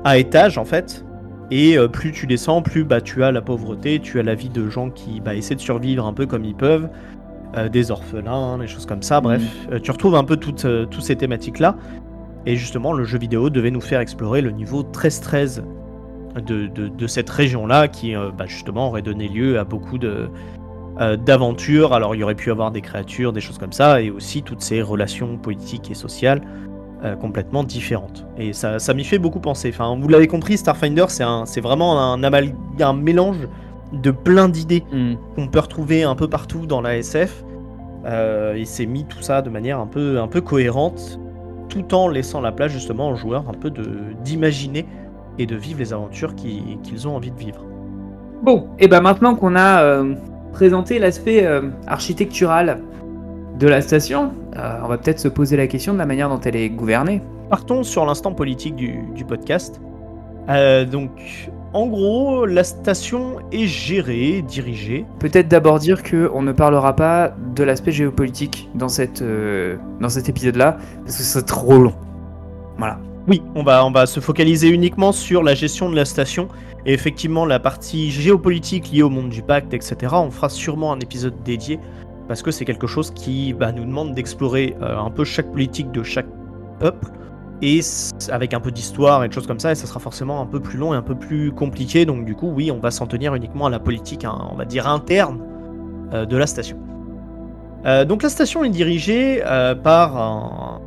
[0.04, 1.06] à étages en fait,
[1.52, 4.50] et euh, plus tu descends, plus bah, tu as la pauvreté, tu as la vie
[4.50, 6.90] de gens qui bah, essaient de survivre un peu comme ils peuvent,
[7.72, 9.40] des orphelins, des choses comme ça, bref,
[9.72, 9.80] mmh.
[9.82, 11.76] tu retrouves un peu toutes, toutes ces thématiques là.
[12.48, 15.62] Et justement, le jeu vidéo devait nous faire explorer le niveau 13-13
[16.42, 20.30] de, cette région-là qui euh, bah, justement aurait donné lieu à beaucoup de
[21.00, 21.94] euh, d'aventures.
[21.94, 24.62] Alors il y aurait pu avoir des créatures, des choses comme ça, et aussi toutes
[24.62, 26.42] ces relations politiques et sociales
[27.04, 28.26] euh, complètement différentes.
[28.38, 29.70] Et ça, ça m'y fait beaucoup penser.
[29.70, 33.48] Enfin, vous l'avez compris, Starfinder, c'est un, c'est vraiment un, un mélange
[33.92, 35.16] de plein d'idées mm.
[35.36, 37.44] qu'on peut retrouver un peu partout dans la SF.
[38.56, 41.20] et c'est mis tout ça de manière un peu, un peu cohérente,
[41.70, 44.86] tout en laissant la place justement aux joueurs un peu de d'imaginer
[45.40, 47.66] et de vivre les aventures qu'ils ont envie de vivre.
[48.44, 50.16] Bon, et ben maintenant qu'on a euh,
[50.52, 52.82] présenté l'aspect euh, architectural
[53.58, 56.42] de la station, euh, on va peut-être se poser la question de la manière dont
[56.42, 57.22] elle est gouvernée.
[57.50, 59.80] Partons sur l'instant politique du, du podcast.
[60.92, 65.06] donc, en gros, la station est gérée, dirigée.
[65.20, 69.24] Peut-être d'abord dire que on ne parlera pas de l'aspect géopolitique dans, cette,
[70.02, 71.94] dans cet épisode-là, parce que c'est trop long.
[72.78, 73.00] Voilà.
[73.26, 76.50] Oui, on va, se focaliser uniquement sur la gestion de la station.
[76.86, 81.00] Et effectivement, la partie géopolitique liée au monde du pacte, etc., on fera sûrement un
[81.00, 81.80] épisode dédié.
[82.28, 85.90] Parce que c'est quelque chose qui bah, nous demande d'explorer euh, un peu chaque politique
[85.92, 86.28] de chaque
[86.80, 87.08] peuple.
[87.62, 87.80] Et
[88.30, 90.60] avec un peu d'histoire et de choses comme ça, et ça sera forcément un peu
[90.60, 92.06] plus long et un peu plus compliqué.
[92.06, 94.66] Donc du coup, oui, on va s'en tenir uniquement à la politique, hein, on va
[94.66, 95.42] dire interne
[96.14, 96.78] euh, de la station.
[97.86, 99.42] Euh, donc la station est dirigée
[99.82, 100.82] par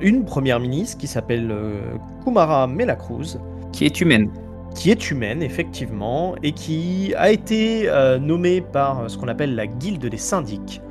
[0.00, 1.54] une première ministre qui s'appelle
[2.24, 3.38] Kumara Melacruz.
[3.72, 4.30] Qui est humaine
[4.76, 9.66] qui est humaine, effectivement, et qui a été euh, nommée par ce qu'on appelle la
[9.66, 10.82] Guilde des syndics.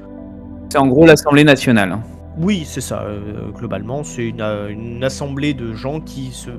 [0.69, 1.91] C'est en gros l'Assemblée nationale.
[1.91, 2.01] Hein.
[2.37, 6.49] Oui, c'est ça, euh, globalement, c'est euh, une, assemblée de gens qui se.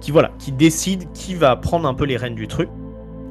[0.00, 2.68] qui voilà, qui décident qui va prendre un peu les rênes du truc.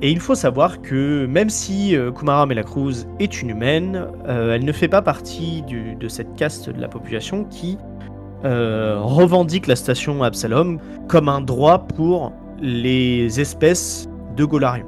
[0.03, 4.87] Et il faut savoir que même si Kumara Melacruz est une humaine, elle ne fait
[4.87, 7.77] pas partie de cette caste de la population qui
[8.43, 12.31] revendique la station Absalom comme un droit pour
[12.61, 14.85] les espèces de Golarion.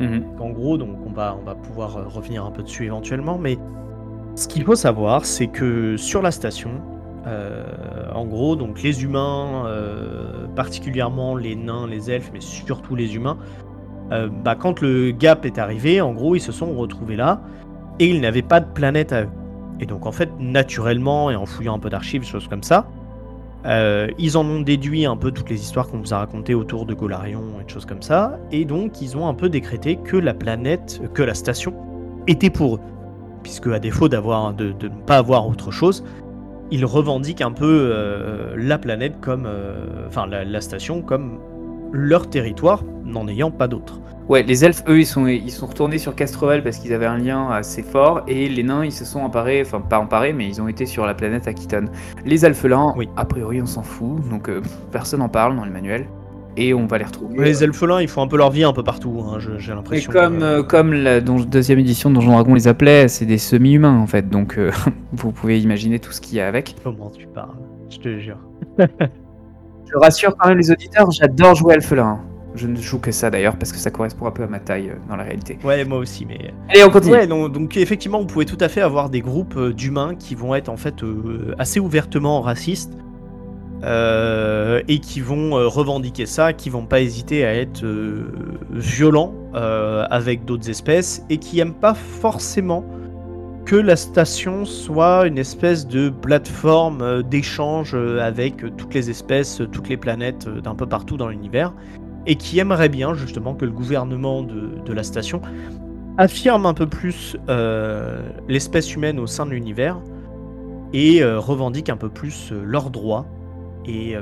[0.00, 0.24] Mhm.
[0.40, 3.58] En gros, donc on va, on va pouvoir euh, revenir un peu dessus éventuellement, mais
[4.34, 6.70] ce qu'il faut savoir, c'est que sur la station,
[7.26, 7.64] euh,
[8.14, 13.38] en gros, donc les humains, euh, particulièrement les nains, les elfes, mais surtout les humains,
[14.44, 17.40] bah, quand le gap est arrivé, en gros, ils se sont retrouvés là
[17.98, 19.28] et ils n'avaient pas de planète à eux.
[19.82, 22.86] Et donc, en fait, naturellement, et en fouillant un peu d'archives, choses comme ça,
[23.66, 26.86] euh, ils en ont déduit un peu toutes les histoires qu'on vous a racontées autour
[26.86, 30.16] de Golarion et de choses comme ça, et donc ils ont un peu décrété que
[30.16, 31.74] la planète, que la station,
[32.28, 32.80] était pour eux.
[33.42, 36.04] Puisque à défaut de, ne pas avoir autre chose,
[36.70, 41.40] ils revendiquent un peu euh, la planète comme, euh, enfin la, station comme
[41.92, 44.00] leur territoire, n'en ayant pas d'autre.
[44.28, 47.18] Ouais, les elfes, eux, ils sont, ils sont retournés sur Castrovel parce qu'ils avaient un
[47.18, 50.62] lien assez fort, et les nains, ils se sont emparés, enfin pas emparés, mais ils
[50.62, 51.86] ont été sur la planète Akiton.
[52.24, 53.08] Les elfelins, oui.
[53.16, 54.62] a priori, on s'en fout, donc euh,
[54.92, 56.06] personne n'en parle dans le manuel,
[56.56, 57.44] et on va les retrouver.
[57.44, 60.12] Les elfelins, ils font un peu leur vie un peu partout, hein, j'ai l'impression.
[60.12, 63.98] Et comme, euh, comme la deuxième édition de Donjon Dragon les appelait, c'est des semi-humains
[63.98, 64.70] en fait, donc euh,
[65.12, 66.76] vous pouvez imaginer tout ce qu'il y a avec.
[66.84, 67.58] Comment tu parles
[67.90, 68.38] Je te jure.
[69.90, 72.20] je rassure quand même les auditeurs, j'adore jouer elfelin.
[72.54, 74.90] Je ne joue que ça d'ailleurs parce que ça correspond un peu à ma taille
[74.90, 75.58] euh, dans la réalité.
[75.64, 76.52] Ouais, moi aussi, mais.
[76.68, 77.14] Allez, on continue.
[77.14, 80.54] Ouais, donc, effectivement, vous pouvez tout à fait avoir des groupes euh, d'humains qui vont
[80.54, 82.92] être en fait euh, assez ouvertement racistes
[83.84, 87.84] et qui vont revendiquer ça, qui vont pas hésiter à être
[88.70, 92.84] violents avec d'autres espèces et qui aiment pas forcément
[93.64, 99.96] que la station soit une espèce de plateforme d'échange avec toutes les espèces, toutes les
[99.96, 101.72] planètes d'un peu partout dans l'univers
[102.26, 105.40] et qui aimerait bien justement que le gouvernement de, la station
[106.18, 109.98] affirme un peu plus euh, l'espèce humaine au sein de l'univers
[110.92, 113.26] et euh, revendique un peu plus euh, leurs droits
[113.86, 114.14] et,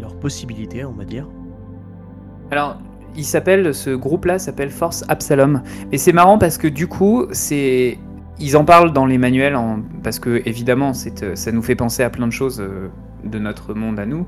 [0.00, 1.26] leurs possibilités, on va dire.
[2.50, 2.78] Alors,
[3.16, 5.60] il s'appelle, ce groupe-là s'appelle Force Absalom.
[5.90, 7.98] Et c'est marrant parce que du coup, c'est
[8.40, 9.56] ils en parlent dans les manuels,
[10.02, 12.62] parce que évidemment, ça nous fait penser à plein de choses
[13.24, 14.26] de notre monde à nous.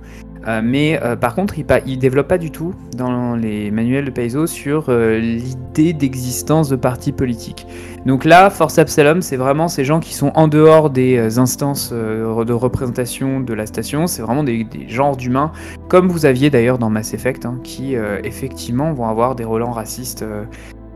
[0.48, 4.10] Euh, mais euh, par contre, il ne développe pas du tout dans les manuels de
[4.10, 7.66] Paizo sur euh, l'idée d'existence de partis politiques.
[8.06, 12.52] Donc là, Force Absalom, c'est vraiment ces gens qui sont en dehors des instances de
[12.52, 14.06] représentation de la station.
[14.06, 15.52] C'est vraiment des, genres d'humains,
[15.88, 17.94] comme vous aviez d'ailleurs dans Mass Effect, hein, qui
[18.24, 20.24] effectivement vont avoir des relents racistes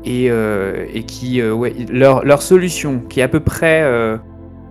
[0.04, 3.82] et, et, qui, ouais, leur, leur, solution, qui est à peu près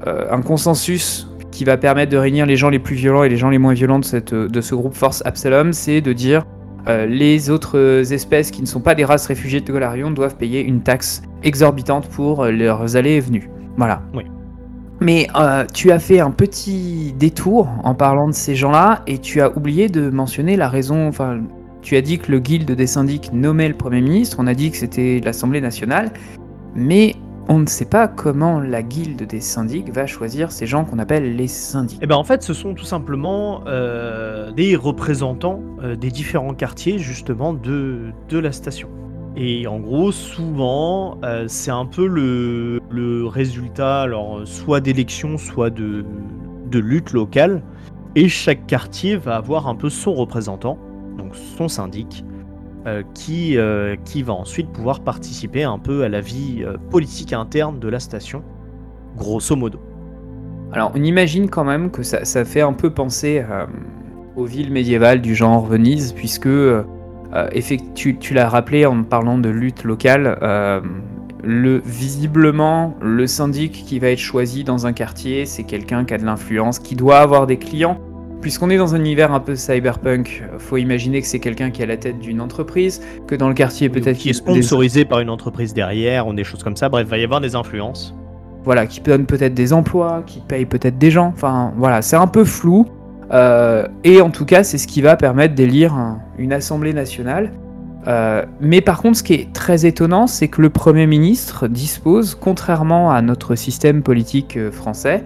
[0.06, 3.50] un consensus qui va permettre de réunir les gens les plus violents et les gens
[3.50, 6.46] les moins violents de, cette, de ce groupe Force Absalom, c'est de dire
[6.88, 10.62] euh, les autres espèces qui ne sont pas des races réfugiées de Golarion doivent payer
[10.62, 13.50] une taxe exorbitante pour leurs allées et venues.
[13.78, 14.02] Voilà.
[14.14, 14.24] Oui.
[15.00, 19.42] Mais euh, tu as fait un petit détour en parlant de ces gens-là et tu
[19.42, 21.08] as oublié de mentionner la raison.
[21.08, 21.42] Enfin,
[21.84, 24.72] tu as dit que le guilde des syndics nommait le Premier ministre, on a dit
[24.72, 26.12] que c'était l'Assemblée nationale,
[26.74, 27.16] mais
[27.50, 31.36] on ne sait pas comment la guilde des syndics va choisir ces gens qu'on appelle
[31.36, 32.00] les syndics.
[32.02, 37.00] Eh ben en fait, ce sont tout simplement euh, des représentants euh, des différents quartiers
[37.00, 38.88] justement de, de la station.
[39.36, 45.70] Et en gros, souvent, euh, c'est un peu le, le résultat, alors soit d'élections, soit
[45.70, 46.06] de,
[46.72, 47.62] de lutte locale.
[48.16, 50.78] Et chaque quartier va avoir un peu son représentant,
[51.18, 52.24] donc son syndic,
[52.86, 57.32] euh, qui, euh, qui va ensuite pouvoir participer un peu à la vie euh, politique
[57.32, 58.44] interne de la station,
[59.16, 59.80] grosso modo.
[60.74, 63.42] Alors on imagine quand même que ça, ça fait un peu penser
[64.36, 66.50] aux villes médiévales du genre Venise, puisque
[67.96, 70.38] tu, tu l'as rappelé en parlant de lutte locale,
[71.44, 76.18] le, visiblement le syndic qui va être choisi dans un quartier, c'est quelqu'un qui a
[76.18, 78.00] de l'influence, qui doit avoir des clients
[78.44, 81.86] puisqu'on est dans un univers un peu cyberpunk, faut imaginer que c'est quelqu'un qui est
[81.86, 85.30] à la tête d'une entreprise, que dans le quartier peut-être qui est sponsorisé par une
[85.30, 86.90] entreprise derrière, ou des choses comme ça.
[86.90, 88.14] Bref, il va y avoir des influences.
[88.66, 91.32] Voilà, qui donne peut-être des emplois, qui paye peut-être des gens.
[91.34, 92.86] Enfin, voilà, c'est un peu flou.
[93.32, 95.96] Euh, et en tout cas, c'est ce qui va permettre d'élire
[96.38, 97.52] une assemblée nationale.
[98.08, 102.36] Euh, mais par contre, ce qui est très étonnant, c'est que le Premier ministre dispose,
[102.36, 105.24] contrairement à notre système politique euh, français,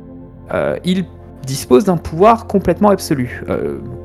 [0.85, 1.03] il
[1.47, 3.43] dispose d'un pouvoir complètement absolu.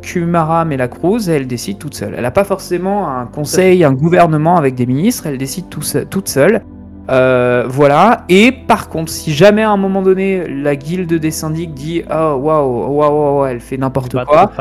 [0.01, 2.15] Kumara Melacruz, elle décide toute seule.
[2.17, 6.63] Elle n'a pas forcément un conseil, un gouvernement avec des ministres, elle décide toute seule.
[7.11, 8.25] Euh, voilà.
[8.29, 12.37] Et par contre, si jamais à un moment donné la guilde des syndics dit oh
[12.41, 14.53] waouh waouh elle fait n'importe quoi,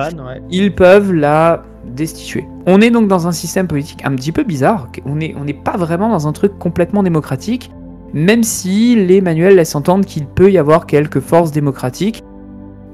[0.49, 2.45] ils peuvent la destituer.
[2.67, 4.87] On est donc dans un système politique un petit peu bizarre.
[5.05, 7.71] On n'est on pas vraiment dans un truc complètement démocratique,
[8.13, 12.23] même si les manuels laissent entendre qu'il peut y avoir quelques forces démocratiques.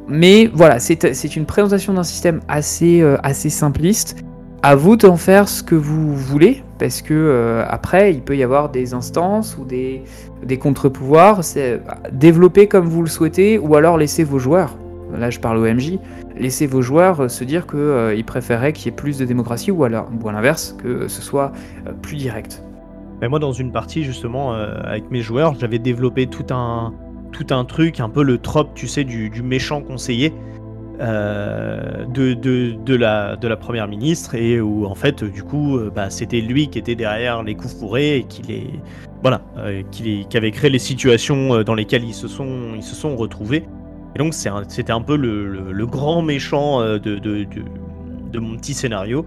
[0.08, 4.24] Mais voilà, c'est une présentation d'un système assez, euh, assez simpliste
[4.64, 8.44] à vous d'en faire ce que vous voulez, parce que euh, après, il peut y
[8.44, 10.04] avoir des instances ou des,
[10.44, 11.44] des contre-pouvoirs.
[11.44, 11.82] C'est
[12.12, 14.76] développer comme vous le souhaitez, ou alors laisser vos joueurs.
[15.18, 16.00] Là, je parle au MJ.
[16.38, 19.72] Laisser vos joueurs euh, se dire qu'ils euh, préféraient qu'il y ait plus de démocratie,
[19.72, 21.52] ou, alors, ou à l'inverse, que ce soit
[22.02, 22.64] plus direct.
[23.22, 26.94] Mais moi, dans une partie, justement, avec mes joueurs, j'avais développé tout un,
[27.38, 30.34] tout un truc, un peu le trope, tu sais, du, méchant conseiller.
[31.00, 35.92] Euh, de, de, la, de la première ministre et où en fait du coup euh,
[35.96, 38.64] bah, c'était lui qui était derrière les coups fourrés et qui les
[39.22, 42.96] voilà euh, qui, qui, avait créé les situations dans lesquelles ils se sont ils se
[42.96, 43.64] sont retrouvés
[44.16, 47.46] et donc c'était un, peu le, le, grand méchant de, de,
[48.32, 49.24] de, mon petit scénario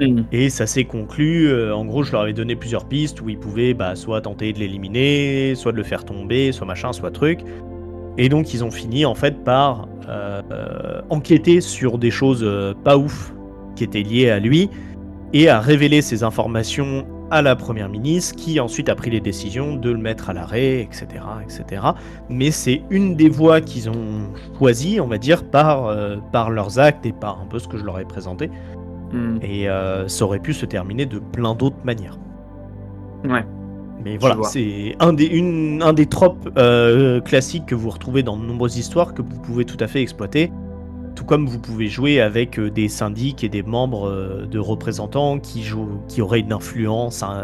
[0.00, 0.24] mm.
[0.32, 3.74] et ça s'est conclu en gros je leur avais donné plusieurs pistes où ils pouvaient
[3.74, 7.40] bah, soit tenter de l'éliminer soit de le faire tomber soit machin soit truc
[8.16, 12.96] et donc ils ont fini en fait par euh, enquêter sur des choses euh, pas
[12.96, 13.32] ouf
[13.74, 14.70] qui étaient liées à lui
[15.32, 19.74] et à révéler ces informations à la première ministre qui ensuite a pris les décisions
[19.74, 21.06] de le mettre à l'arrêt, etc.,
[21.42, 21.82] etc.
[22.28, 26.78] Mais c'est une des voies qu'ils ont choisies, on va dire, par, euh, par leurs
[26.78, 28.50] actes et par un peu ce que je leur ai présenté.
[29.14, 29.38] Hmm.
[29.42, 29.68] Et
[30.08, 32.18] ça aurait pu se terminer de plein d'autres manières.
[33.24, 33.44] Ouais.
[34.04, 38.36] Mais voilà, c'est un des, une, un des tropes euh, classiques que vous retrouvez dans
[38.36, 40.52] de nombreuses histoires que vous pouvez tout à fait exploiter.
[41.14, 45.38] Tout comme vous pouvez jouer avec euh, des syndics et des membres euh, de représentants
[45.38, 47.42] qui, jouent, qui auraient une influence hein,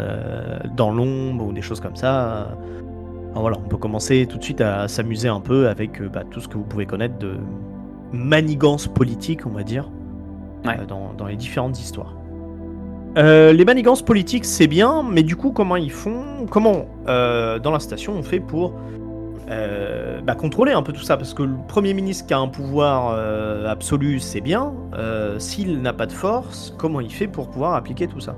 [0.77, 2.59] dans l'ombre ou des choses comme ça.
[3.35, 6.49] voilà, on peut commencer tout de suite à s'amuser un peu avec bah, tout ce
[6.49, 7.37] que vous pouvez connaître de
[8.13, 9.89] manigance politique, on va dire,
[10.89, 12.15] dans, dans les différentes histoires.
[13.19, 17.73] Euh, les manigances politiques, c'est bien, mais du coup, comment ils font Comment, euh, dans
[17.73, 18.75] la station, on fait pour
[19.51, 21.17] euh, bah, contrôler un peu tout ça?
[21.17, 23.19] Parce que le Premier ministre qui a un pouvoir
[23.69, 24.73] absolu, c'est bien.
[25.39, 28.37] S'il n'a pas de force, comment il fait pour pouvoir appliquer tout ça?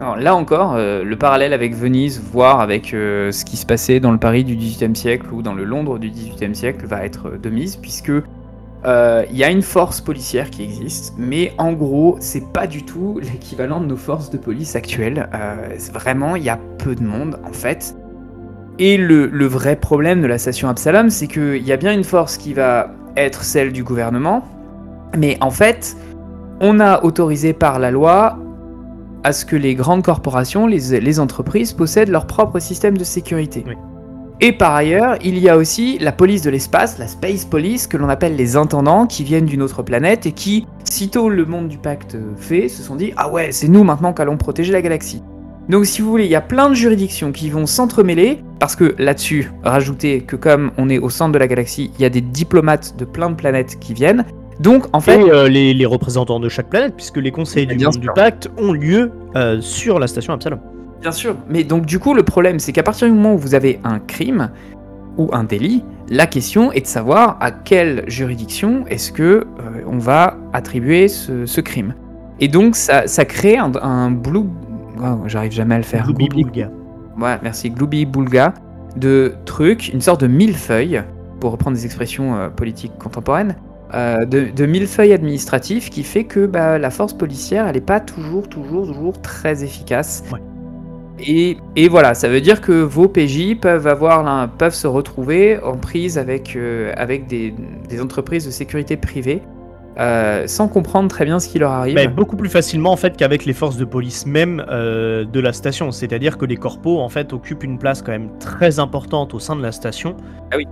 [0.00, 4.18] Alors là encore, le parallèle avec Venise, voire avec ce qui se passait dans le
[4.18, 7.76] Paris du XVIIIe siècle ou dans le Londres du XVIIIe siècle, va être de mise,
[7.76, 8.12] puisque
[8.82, 12.82] il euh, y a une force policière qui existe, mais en gros, c'est pas du
[12.82, 15.28] tout l'équivalent de nos forces de police actuelles.
[15.34, 17.94] Euh, vraiment, il y a peu de monde en fait.
[18.78, 22.38] Et le, vrai problème de la station Absalom, c'est qu'il y a bien une force
[22.38, 24.42] qui va être celle du gouvernement,
[25.14, 25.94] mais en fait,
[26.60, 28.38] on a autorisé par la loi
[29.22, 33.66] à ce que les grandes corporations, les, entreprises, possèdent leur propre système de sécurité.
[34.42, 37.98] Et par ailleurs, il y a aussi la police de l'espace, la Space Police, que
[37.98, 41.76] l'on appelle les intendants, qui viennent d'une autre planète et qui, sitôt le monde du
[41.76, 45.22] pacte fait, se sont dit Ah ouais, c'est nous maintenant qu'allons protéger la galaxie.
[45.68, 48.94] Donc si vous voulez, il y a plein de juridictions qui vont s'entremêler, parce que
[48.98, 52.22] là-dessus, rajoutez que comme on est au centre de la galaxie, il y a des
[52.22, 54.24] diplomates de plein de planètes qui viennent.
[54.58, 55.20] Donc en fait...
[55.20, 58.72] Et euh, les, représentants de chaque planète, puisque les conseils du monde du pacte ont
[58.72, 60.60] lieu euh, sur la station Absalom.
[61.00, 63.54] Bien sûr, mais donc du coup le problème c'est qu'à partir du moment où vous
[63.54, 64.50] avez un crime
[65.16, 69.44] ou un délit, la question est de savoir à quelle juridiction est-ce que euh,
[69.86, 71.94] on va attribuer ce, crime.
[72.40, 74.44] Et donc ça, crée un, blue...
[75.02, 76.04] Oh, j'arrive jamais à le faire.
[76.04, 76.70] Glooby Boulga.
[77.18, 77.70] Ouais, merci.
[77.70, 78.54] Glooby Boulga
[78.96, 81.02] de trucs, une sorte de millefeuille,
[81.38, 83.54] pour reprendre des expressions euh, politiques contemporaines,
[83.94, 88.00] euh, de, de, millefeuille administratif qui fait que bah, la force policière, elle n'est pas
[88.00, 90.24] toujours, toujours, toujours très efficace.
[90.32, 90.40] Ouais.
[91.26, 96.18] Et, voilà, ça veut dire que vos PJ peuvent, avoir, peuvent se retrouver en prise
[96.18, 97.54] avec, euh, avec des,
[98.00, 99.42] entreprises de sécurité privée
[99.98, 101.94] euh, sans comprendre très bien ce qui leur arrive.
[101.94, 105.52] Mais beaucoup plus facilement en fait qu'avec les forces de police même euh, de la
[105.52, 105.90] station.
[105.90, 109.56] C'est-à-dire que les corpos en fait occupent une place quand même très importante au sein
[109.56, 110.16] de la station.
[110.52, 110.66] Ah oui.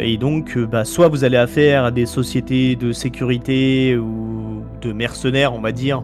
[0.00, 5.52] Et donc, bah, soit vous allez affaire à des sociétés de sécurité ou de mercenaires,
[5.52, 6.02] on va dire,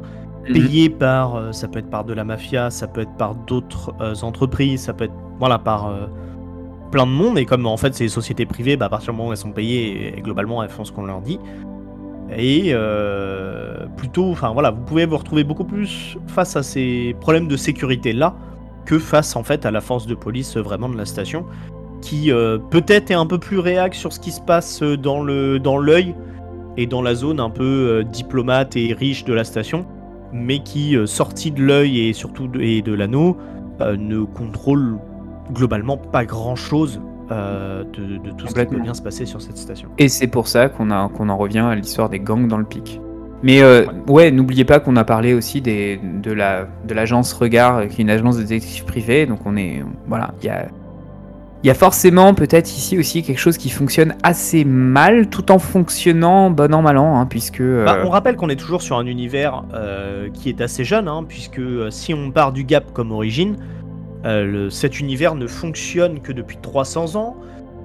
[0.49, 0.55] Mhm.
[0.55, 3.95] payés par, euh, ça peut être par de la mafia, ça peut être par d'autres
[4.01, 6.07] euh, entreprises, ça peut être, voilà, par euh,
[6.91, 7.38] plein de monde.
[7.38, 9.38] Et comme en fait c'est des sociétés privées, bah, à partir du moment où elles
[9.38, 11.38] sont payées, et, globalement elles font ce qu'on leur dit.
[12.36, 12.72] Et
[13.97, 18.12] plutôt, enfin voilà, vous pouvez vous retrouver beaucoup plus face à ces problèmes de sécurité
[18.12, 18.36] là
[18.86, 21.45] que face en fait à la force de police vraiment de la station
[22.01, 22.30] qui
[22.70, 26.14] peut-être est un peu plus réac sur ce qui se passe dans le dans l'œil
[26.76, 29.84] et dans la zone un peu diplomate et riche de la station,
[30.33, 33.37] mais qui euh, sorti de l'œil et surtout de, et de l'anneau
[33.81, 34.99] euh, ne contrôle
[35.53, 37.01] globalement pas grand chose
[37.31, 37.85] de,
[38.18, 39.89] de tout ce qui peut bien se passer sur cette station.
[39.99, 43.01] Et c'est pour ça qu'on en revient à l'histoire des gangs dans le pic.
[43.43, 47.78] Mais euh, ouais, n'oubliez pas qu'on a parlé aussi des, de la de l'agence Regard,
[47.78, 49.26] euh, qui est une agence de détective privé.
[49.26, 50.68] Donc on est voilà, il y a
[51.62, 55.58] il y a forcément peut-être ici aussi quelque chose qui fonctionne assez mal, tout en
[55.58, 58.96] fonctionnant bon an mal an, hein, puisque euh, Bah, on rappelle qu'on est toujours sur
[58.96, 62.92] un univers euh, qui est assez jeune, hein, puisque euh, si on part du Gap
[62.94, 63.56] comme origine,
[64.24, 67.36] euh, le- cet univers ne fonctionne que depuis 300 ans.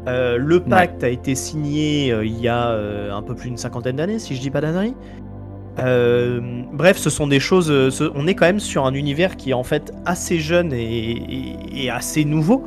[0.08, 2.70] Le pacte a été signé il y a
[3.12, 4.94] un peu plus d'une cinquantaine d'années, si je dis pas d'annerie.
[6.74, 7.68] Bref, ce sont des choses.
[7.90, 10.84] ce- on est quand même sur un univers qui est en fait assez jeune et,
[10.84, 12.66] et- et assez nouveau,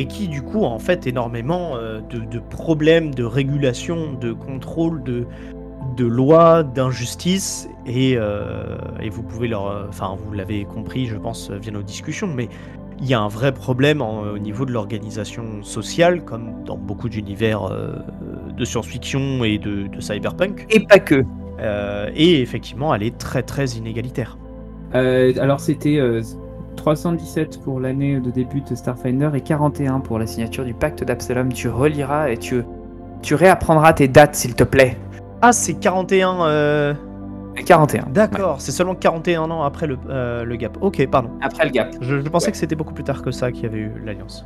[0.00, 4.32] et qui du coup a en fait énormément euh, de, de problèmes de régulation, de
[4.32, 5.26] contrôle, de,
[5.96, 9.66] de lois, d'injustice, et, euh, et vous pouvez leur.
[9.66, 12.48] euh, Enfin, vous l'avez compris, je pense, via nos discussions, mais
[13.02, 17.08] il y a un vrai problème en- au niveau de l'organisation sociale, comme dans beaucoup
[17.10, 17.92] d'univers euh,
[18.56, 20.66] de science-fiction et de, de cyberpunk.
[20.70, 21.24] et pas que.
[21.60, 24.38] Euh, et effectivement, elle est très très inégalitaire.
[24.92, 25.98] Alors c'était
[26.76, 31.52] 317 pour l'année de début de Starfinder et 41 pour la signature du pacte d'Absalom.
[31.52, 32.62] Tu reliras et tu,
[33.22, 34.96] tu réapprendras tes dates s'il te plaît.
[35.42, 36.42] Ah, c'est 41.
[36.46, 36.94] euh,
[37.66, 38.02] 41.
[38.04, 38.08] ouais.
[38.12, 40.78] D'accord, c'est seulement 41 ans après le, euh, le gap.
[40.80, 41.30] Ok, pardon.
[41.42, 41.94] Après le gap.
[42.00, 42.52] Je, je pensais Ouais.
[42.52, 44.44] que c'était beaucoup plus tard que ça qu'il y avait eu l'alliance.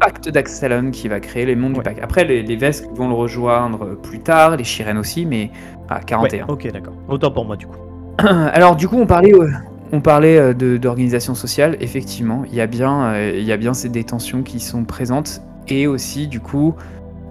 [0.00, 1.78] Pacte d'Absalom qui va créer les mondes Ouais.
[1.78, 2.00] du pacte.
[2.02, 5.50] Après les, les Vesques vont le rejoindre plus tard, les Shirens aussi, mais
[5.88, 6.44] à 41.
[6.46, 6.94] Ouais, ok, d'accord.
[7.08, 7.78] Autant pour moi du coup.
[8.18, 9.48] Alors du coup, on parlait, euh,
[9.92, 11.76] on parlait euh, d'organisation sociale.
[11.80, 16.74] Effectivement, il y a bien, euh, il y qui sont présentes et aussi du coup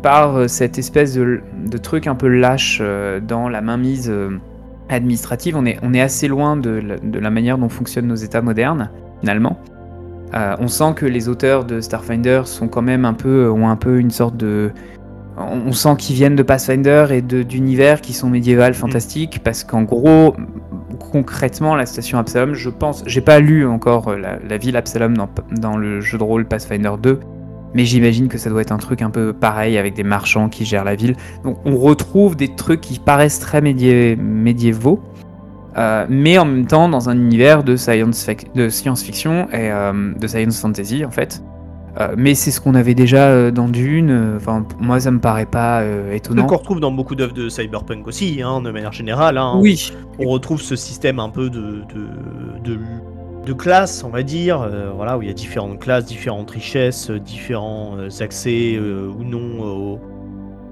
[0.01, 1.41] par euh, cette espèce de,
[1.81, 2.81] truc un peu lâche
[3.27, 4.13] dans la mainmise
[4.89, 6.81] administrative, on est, assez loin de
[7.13, 8.89] la, manière dont fonctionnent nos États modernes
[9.19, 9.59] finalement.
[10.33, 13.99] On sent que les auteurs de Starfinder sont quand même un peu, ont un peu
[13.99, 14.71] une sorte de,
[15.37, 20.35] on sent qu'ils viennent de Pathfinder et d'univers qui sont médiévales, fantastiques, parce qu'en gros,
[21.11, 25.15] concrètement, la station Absalom, je pense, j'ai pas lu encore euh, la, la ville Absalom
[25.15, 25.29] dans,
[25.59, 27.19] dans le jeu de rôle Pathfinder 2,
[27.73, 30.65] mais j'imagine que ça doit être un truc un peu pareil avec des marchands qui
[30.65, 31.15] gèrent la ville.
[31.43, 35.01] Donc on retrouve des trucs qui paraissent très médié- médiévaux,
[35.77, 38.29] euh, mais en même temps dans un univers de science,
[38.69, 41.41] science-fiction et euh, de science fantasy en fait.
[41.99, 44.35] Euh, mais c'est ce qu'on avait déjà euh, dans Dune.
[44.37, 46.45] Enfin, moi, ça me paraît pas euh, étonnant.
[46.45, 49.37] qu'on retrouve dans beaucoup d'œuvres de cyberpunk aussi, hein, de manière générale.
[49.37, 49.57] hein.
[49.59, 52.79] Oui, On retrouve ce système un peu de, de, de,
[53.45, 57.11] de classes, on va dire, euh, voilà, où il y a différentes classes, différentes richesses,
[57.11, 59.99] différents euh, accès euh, ou non aux,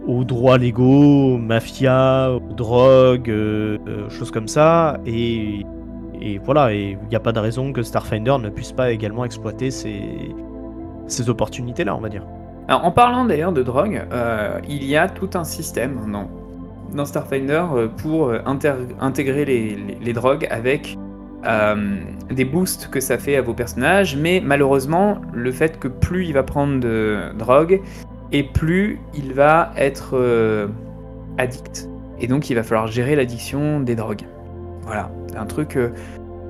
[0.08, 5.00] aux droits légaux, aux mafias, aux drogues, euh, euh, choses comme ça.
[5.06, 5.66] Et,
[6.22, 9.26] et voilà, et il n'y a pas de raison que Starfinder ne puisse pas également
[9.26, 10.02] exploiter ces,
[11.12, 12.24] ces opportunités-là, on va dire.
[12.68, 16.30] Alors, en parlant d'ailleurs de drogue, euh, il y a tout un système dans,
[16.94, 18.40] dans Starfinder euh, pour euh,
[19.00, 20.98] intégrer les, les- drogues avec
[22.30, 26.34] des boosts que ça fait à vos personnages, mais malheureusement, le fait que plus il
[26.34, 27.82] va prendre de drogue,
[28.34, 30.70] et plus il va être
[31.38, 31.88] addict.
[32.20, 34.24] Et donc il va falloir gérer l'addiction des drogues.
[34.82, 35.80] Voilà, un truc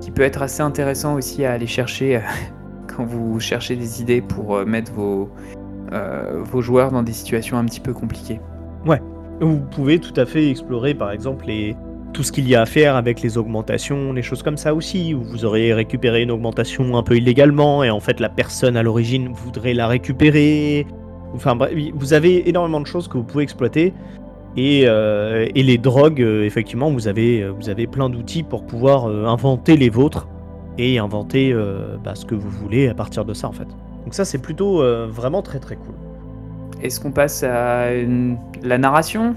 [0.00, 2.20] qui peut être assez intéressant aussi à aller chercher
[2.90, 5.30] quand vous cherchez des idées pour euh, mettre vos,
[5.92, 8.40] euh, vos joueurs dans des situations un petit peu compliquées.
[9.42, 11.46] Vous pouvez tout à fait explorer par exemple
[12.12, 15.14] tout ce qu'il y a à faire avec les augmentations, les choses comme ça aussi,
[15.14, 18.82] où vous aurez récupéré une augmentation un peu illégalement et en fait la personne à
[18.82, 20.86] l'origine voudrait la récupérer.
[21.34, 23.94] Enfin bref, vous avez énormément de choses que vous pouvez exploiter.
[24.58, 29.78] Et, euh, et les drogues, effectivement, vous avez, vous avez plein d'outils pour pouvoir inventer
[29.78, 30.28] les vôtres
[30.80, 33.68] et inventer euh, bah, ce que vous voulez à partir de ça en fait.
[34.04, 35.94] Donc ça c'est plutôt euh, vraiment très très cool.
[36.82, 39.34] Est-ce qu'on passe à une- la narration?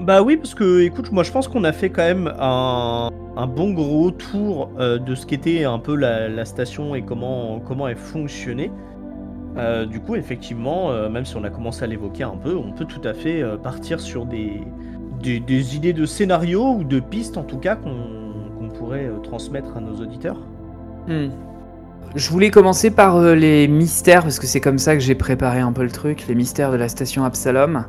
[0.00, 3.46] Bah oui, parce que écoute, moi je pense qu'on a fait quand même un, un
[3.46, 7.88] bon gros tour euh, de ce qu'était un peu la, la station et comment, comment
[7.88, 8.70] elle fonctionnait.
[9.56, 12.72] Euh, du coup, effectivement, euh, même si on a commencé à l'évoquer un peu, on
[12.72, 14.62] peut tout à fait euh, partir sur des,
[15.22, 17.94] des, des idées de scénarios ou de pistes, en tout cas, qu'on
[18.58, 20.38] qu'on pourrait euh, transmettre à nos auditeurs.
[21.08, 21.28] Hmm.
[22.14, 25.58] Je voulais commencer par euh, les mystères, parce que c'est comme ça que j'ai préparé
[25.58, 27.86] un peu le truc, les mystères de la station Absalom.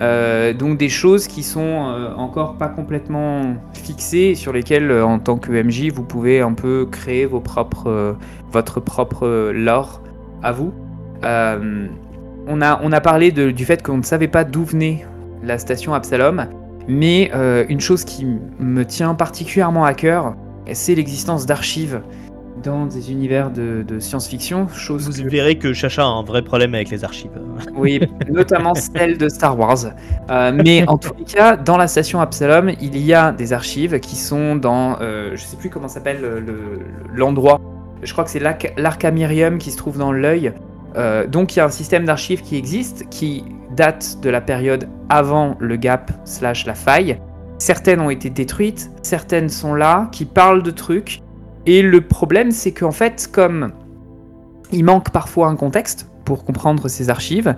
[0.00, 5.38] Euh, donc des choses qui sont euh, encore pas complètement fixées, sur lesquelles, en tant
[5.38, 8.16] que MJ, vous pouvez un peu créer vos propres,
[8.50, 10.02] votre propre lore
[10.42, 10.74] à vous.
[11.22, 15.06] On, a, on a parlé du fait qu'on ne savait pas d'où venait
[15.42, 16.46] la station Absalom,
[16.88, 17.30] mais
[17.68, 18.26] une chose qui
[18.58, 20.34] me tient particulièrement à cœur,
[20.72, 22.02] c'est l'existence d'archives
[22.62, 26.42] dans des univers de, de science-fiction, chose Vous que- verrez que Chacha a un vrai
[26.42, 27.30] problème avec les archives.
[27.74, 28.00] oui,
[28.30, 29.78] notamment celle de Star Wars.
[30.30, 33.98] Euh, mais en tous les cas, dans la station Absalom, il y a des archives
[34.00, 36.80] qui sont dans, euh, je sais plus comment s'appelle le- le-
[37.14, 37.60] l'endroit.
[38.02, 40.52] Je crois que c'est l'Arc- l'Arcamirium qui se trouve dans l'œil.
[40.96, 43.44] Euh, donc il y a un système d'archives qui existe, qui
[43.76, 47.18] date de la période avant le gap slash la faille.
[47.58, 51.22] Certaines ont été détruites, certaines sont là, qui parlent de trucs.
[51.66, 53.72] Et le problème, c'est qu'en fait, comme
[54.72, 57.54] il manque parfois un contexte pour comprendre ces archives,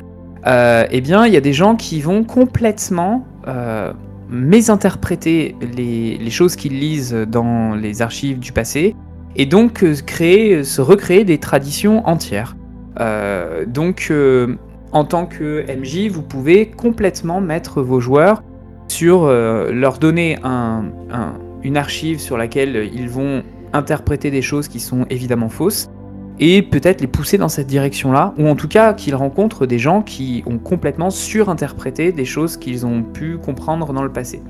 [0.46, 3.92] euh, eh bien, il y a des gens qui vont complètement euh,
[4.28, 8.94] mésinterpréter les, choses qu'ils lisent dans les archives du passé
[9.36, 12.56] et donc euh, créer, se recréer des traditions entières.
[13.66, 14.12] Donc,
[14.92, 18.44] en tant que MJ, vous pouvez complètement mettre vos joueurs
[18.86, 21.32] sur leur donner un- un-
[21.64, 23.42] une archive sur laquelle ils vont
[23.74, 25.90] interpréter des choses qui sont évidemment fausses
[26.40, 30.02] et peut-être les pousser dans cette direction-là, ou en tout cas qu'ils rencontrent des gens
[30.02, 34.42] qui ont complètement surinterprété des choses qu'ils ont pu comprendre dans le passé.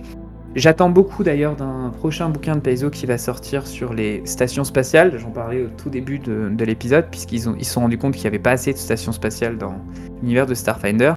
[0.54, 5.18] J'attends beaucoup d'ailleurs d'un prochain bouquin de Paizo qui va sortir sur les stations spatiales.
[5.18, 8.28] J'en parlais au tout début de, de l'épisode, puisqu'ils se sont rendus compte qu'il n'y
[8.28, 9.74] avait pas assez de stations spatiales dans
[10.22, 11.14] l'univers de Starfinder.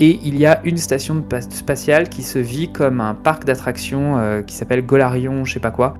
[0.00, 4.42] Et il y a une station spatiale qui se vit comme un parc d'attractions euh,
[4.42, 5.94] qui s'appelle Golarion, je sais pas quoi,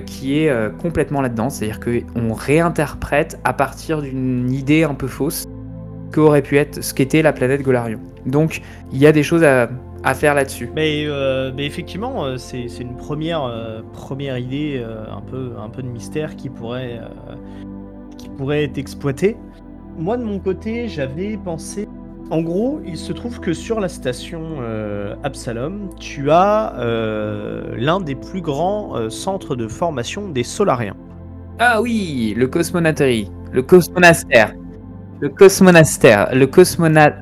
[0.00, 1.50] qui est euh, complètement là-dedans.
[1.50, 5.44] C'est-à-dire qu'on réinterprète à partir d'une idée un peu fausse
[6.12, 8.00] qu'aurait pu être ce qu'était la planète Golarion.
[8.26, 8.62] Donc
[8.92, 9.68] il y a des choses à,
[10.14, 10.70] faire là-dessus.
[10.74, 13.80] Mais, euh, effectivement, euh, c'est une première, euh,
[14.38, 15.22] idée, euh, un,
[15.70, 17.34] peu, de mystère qui pourrait, euh,
[18.18, 19.36] qui pourrait être exploitée.
[19.96, 21.83] Moi, de mon côté, j'avais pensé.
[22.34, 28.00] En gros, il se trouve que sur la station euh, Absalom, tu as euh, l'un
[28.00, 30.96] des plus grands euh, centres de formation des Solariens.
[31.60, 34.52] Ah oui, le cosmonaterie, le cosmonastère,
[35.20, 37.12] le cosmonastère, le cosmona...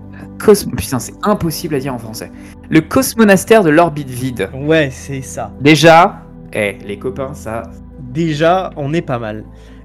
[0.42, 0.64] Cos...
[0.74, 2.32] Putain, c'est impossible à dire en français.
[2.70, 4.48] Le cosmonastère de l'orbite vide.
[4.54, 5.52] Ouais, c'est ça.
[5.60, 6.22] Déjà,
[6.54, 7.64] eh, les copains, ça...
[8.00, 9.44] déjà, on est pas mal.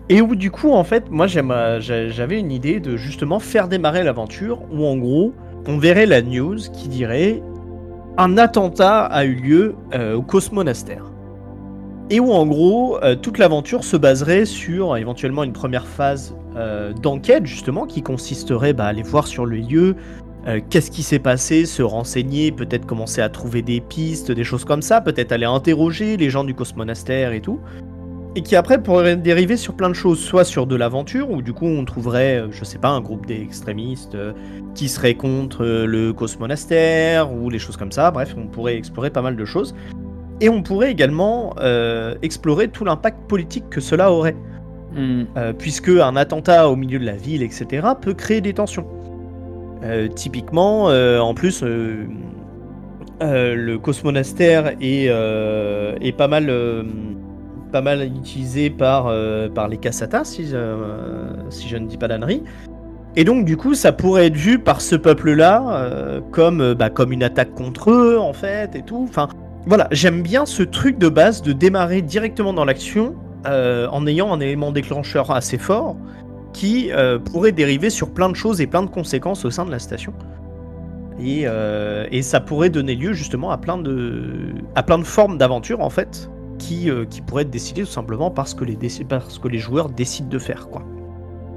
[0.10, 3.68] Et où du coup, en fait, moi euh, j'a- j'avais une idée de justement faire
[3.68, 5.34] démarrer l'aventure où en gros,
[5.68, 7.44] on verrait la news qui dirait
[8.18, 11.12] un attentat a eu lieu euh, au Cosmonastère.
[12.10, 16.34] Et où en gros, euh, toute l'aventure se baserait sur éventuellement une première phase
[17.04, 19.96] d'enquête justement qui consisterait bah, à aller voir sur le lieu,
[20.72, 24.82] qu'est-ce qui s'est passé, se renseigner, peut-être commencer à trouver des pistes, des choses comme
[24.82, 27.60] ça, peut-être aller interroger les gens du Cosmonastère et tout
[28.38, 31.54] et qui après pourrait dériver sur plein de choses, soit sur de l'aventure, où du
[31.54, 34.32] coup on trouverait, euh, je sais pas, un groupe d'extrémistes euh,
[34.76, 39.10] qui serait contre euh, le cosmonastère, ou les choses comme ça, bref, on pourrait explorer
[39.10, 39.74] pas mal de choses.
[40.40, 44.36] Et on pourrait également euh, explorer tout l'impact politique que cela aurait,
[44.96, 48.86] euh, puisque un attentat au milieu de la ville, etc., peut créer des tensions.
[49.84, 51.64] Euh, typiquement, en plus,
[53.20, 56.52] le cosmonastère est, est pas mal,
[57.72, 62.08] pas mal utilisé par, euh, par les Kassatas, si, euh, si je ne dis pas
[62.08, 62.44] d'ânerie.
[63.16, 67.12] Et donc, du coup, ça pourrait être vu par ce peuple-là euh, comme, bah, comme
[67.12, 69.06] une attaque contre eux, en fait, et tout.
[69.08, 69.28] Enfin,
[69.66, 73.16] voilà, j'aime bien ce truc de base de démarrer directement dans l'action
[73.46, 75.96] en ayant un élément déclencheur assez fort
[76.52, 76.90] qui
[77.32, 80.12] pourrait dériver sur plein de choses et plein de conséquences au sein de la station.
[81.18, 81.46] Et,
[82.12, 85.90] et ça pourrait donner lieu justement à plein de, à plein de formes d'aventure en
[85.90, 88.78] fait, qui, euh, qui pourraient être décidées tout simplement parce que les,
[89.08, 90.82] parce que les joueurs décident de faire quoi.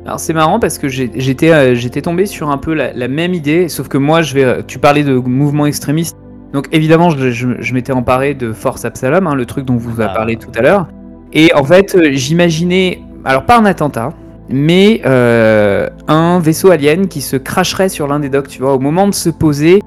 [0.06, 3.34] Alors c'est marrant parce que j'étais euh, j'étais tombé sur un peu la, la même
[3.34, 4.44] idée, sauf que moi je vais.
[4.44, 6.16] euh, Tu parlais de mouvements extrémistes,
[6.54, 10.00] donc évidemment je, je- je m'étais emparé de Force Absalom, hein, le truc dont vous
[10.00, 10.14] avez Ah.
[10.14, 10.86] parlé tout à l'heure.
[11.32, 14.14] Et en fait j'imaginais, alors pas un attentat,
[14.48, 18.78] mais euh, un vaisseau alien qui se cracherait sur l'un des docks, tu vois, au
[18.80, 19.80] moment de se poser.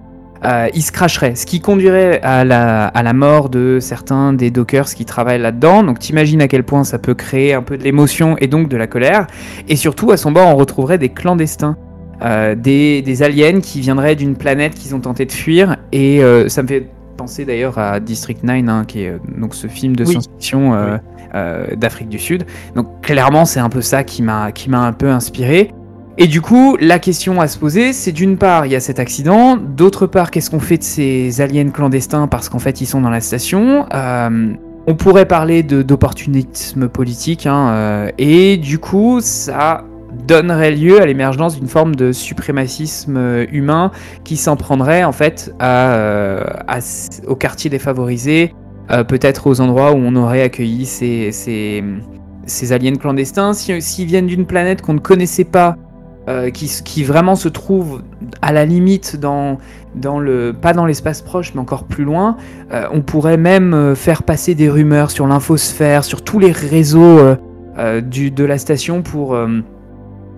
[0.45, 4.51] Euh, il se cracherait, ce qui conduirait à la, à la mort de certains des
[4.51, 5.83] dockers qui travaillent là-dedans.
[5.83, 8.77] Donc t'imagines à quel point ça peut créer un peu de l'émotion et donc de
[8.77, 9.27] la colère.
[9.67, 11.77] Et surtout, à son bord, on retrouverait des clandestins
[12.55, 15.75] des, des, aliens qui viendraient d'une planète qu'ils ont tenté de fuir.
[15.91, 16.87] Et ça me fait
[17.17, 20.99] penser d'ailleurs à District 9, hein, qui est donc ce film de science-fiction
[21.75, 22.45] d'Afrique du Sud.
[22.75, 25.73] Donc clairement, c'est un peu ça qui m'a un peu inspiré.
[26.17, 28.99] Et du coup, la question à se poser, c'est d'une part, il y a cet
[28.99, 33.01] accident, d'autre part, qu'est-ce qu'on fait de ces aliens clandestins parce qu'en fait, ils sont
[33.01, 34.53] dans la station euh,
[34.85, 39.85] On pourrait parler d'opportunisme politique, hein, euh, et du coup, ça
[40.27, 43.89] donnerait lieu à l'émergence d'une forme de suprémacisme euh, humain
[44.23, 45.51] qui s'en prendrait en fait
[47.27, 48.53] aux quartiers défavorisés,
[49.07, 51.31] peut-être aux endroits où on aurait accueilli ces,
[52.45, 53.53] ces aliens clandestins.
[53.53, 55.77] S'ils viennent d'une planète qu'on ne connaissait pas,
[56.29, 58.01] euh, qui, vraiment se trouve
[58.41, 59.57] à la limite dans,
[59.93, 62.37] dans le pas dans l'espace proche mais encore plus loin.
[62.71, 67.19] Euh, on pourrait même euh, faire passer des rumeurs sur l'infosphère, sur tous les réseaux
[68.03, 69.37] du, de la station pour,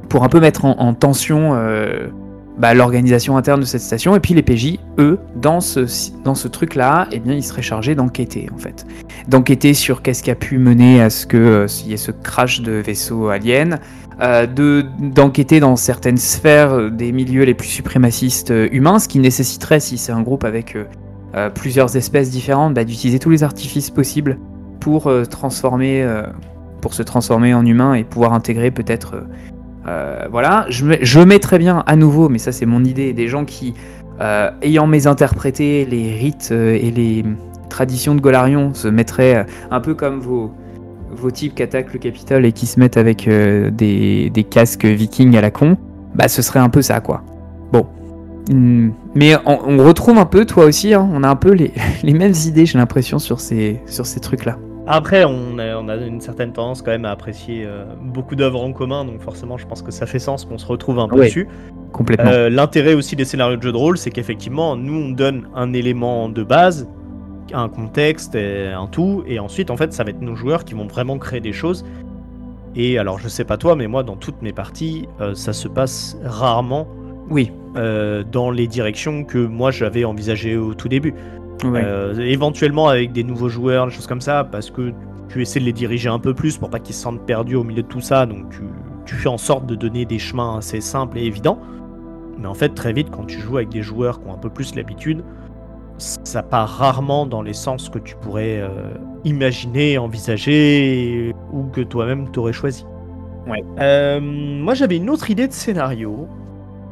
[0.09, 1.53] pour un peu mettre en, tension
[2.57, 4.15] bah, l'organisation interne de cette station.
[4.15, 5.81] Et puis les PJ, eux, dans ce,
[6.23, 8.87] dans ce truc-là, eh bien, ils seraient chargés d'enquêter en fait,
[9.27, 12.71] d'enquêter sur qu'est-ce qui a pu mener à ce que y ait ce crash de
[12.71, 13.79] vaisseau alien.
[14.21, 19.19] Euh, de d'enquêter dans certaines sphères des milieux les plus suprémacistes euh, humains, ce qui
[19.19, 20.77] nécessiterait, si c'est un groupe avec
[21.35, 24.37] euh, plusieurs espèces différentes, bah, d'utiliser tous les artifices possibles
[24.79, 26.07] pour transformer,
[26.79, 29.25] pour se transformer en humain et pouvoir intégrer peut-être,
[30.29, 30.67] voilà.
[30.69, 33.73] Je, je mets très bien à nouveau, mais ça c'est mon idée, des gens qui,
[34.61, 37.25] ayant mésinterprété les rites et les
[37.67, 40.53] traditions de Golarion, se mettraient un peu comme vos
[41.15, 45.35] vos types qui attaquent le Capitole et qui se mettent avec euh, des, casques vikings
[45.35, 45.77] à la con,
[46.13, 47.23] bah ce serait un peu ça quoi.
[47.71, 47.87] Bon.
[48.49, 48.91] Hmm.
[49.15, 51.51] Mais on, retrouve un peu, toi aussi, hein, on a un peu
[52.03, 54.57] les, mêmes idées, j'ai l'impression, sur ces, sur ces trucs-là.
[54.87, 58.63] Après, on a, on a, une certaine tendance quand même à apprécier euh, beaucoup d'œuvres
[58.63, 61.23] en commun, donc forcément, je pense que ça fait sens qu'on se retrouve un peu
[61.23, 61.47] dessus.
[61.91, 62.29] Complètement.
[62.29, 65.73] Euh, l'intérêt aussi des scénarios de jeux de rôle, c'est qu'effectivement, nous, on donne un
[65.73, 66.87] élément de base,
[67.53, 70.73] un contexte, et un tout, et ensuite en fait ça va être nos joueurs qui
[70.73, 71.85] vont vraiment créer des choses.
[72.75, 75.67] Et alors je sais pas toi, mais moi dans toutes mes parties, euh, ça se
[75.67, 76.87] passe rarement.
[77.29, 77.51] Oui.
[77.77, 81.13] Euh, dans les directions que moi j'avais envisagées au tout début.
[81.63, 84.93] Euh, éventuellement avec des nouveaux joueurs, des choses comme ça, parce que
[85.29, 87.63] tu essaies de les diriger un peu plus pour pas qu'ils se sentent perdus au
[87.63, 88.61] milieu de tout ça, donc tu,
[89.05, 91.59] tu fais en sorte de donner des chemins assez simples et évidents.
[92.37, 94.49] Mais en fait, très vite, quand tu joues avec des joueurs qui ont un peu
[94.49, 95.23] plus l'habitude,
[95.97, 98.93] ça part rarement dans les sens que tu pourrais euh,
[99.23, 102.85] imaginer, envisager ou que toi-même t'aurais choisi.
[103.47, 103.63] Ouais.
[103.79, 106.27] Euh, moi j'avais une autre idée de scénario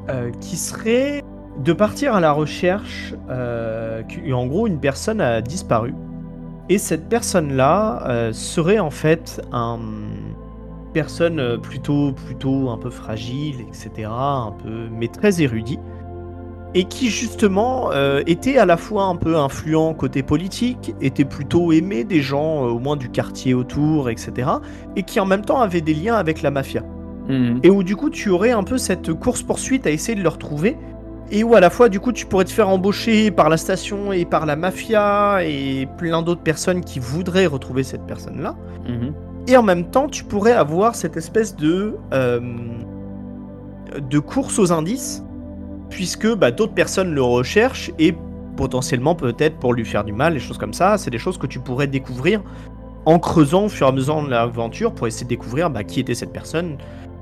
[0.10, 1.24] euh, qui serait
[1.64, 5.94] de partir à la recherche en gros une personne a disparu
[6.70, 9.80] et cette personne-là serait en fait un
[10.94, 15.80] personne plutôt plutôt un peu fragile etc un peu mais très érudit
[16.76, 21.72] et qui justement euh, était à la fois un peu influent côté politique, était plutôt
[21.72, 24.50] aimé des gens, euh, au moins du quartier autour, etc.
[24.96, 26.84] Et qui en même temps avait des liens avec la mafia.
[27.30, 27.60] Mhm.
[27.64, 30.78] Et où du coup tu aurais un peu cette course-poursuite à essayer de le retrouver.
[31.32, 34.12] Et où à la fois du coup tu pourrais te faire embaucher par la station
[34.12, 38.56] et par la mafia et plein d'autres personnes qui voudraient retrouver cette personne-là.
[38.88, 39.14] Mhm.
[39.48, 41.96] Et en même temps tu pourrais avoir cette espèce de...
[42.14, 42.40] Euh,
[44.10, 45.24] de course aux indices
[45.94, 48.16] puisque bah, d'autres personnes le recherchent et
[48.58, 50.98] potentiellement peut-être pour lui faire du mal, des choses comme ça.
[50.98, 52.42] C'est des choses que tu pourrais découvrir
[53.06, 56.00] en creusant au fur et à mesure de l'aventure pour essayer de découvrir bah, qui
[56.00, 56.78] était cette personne,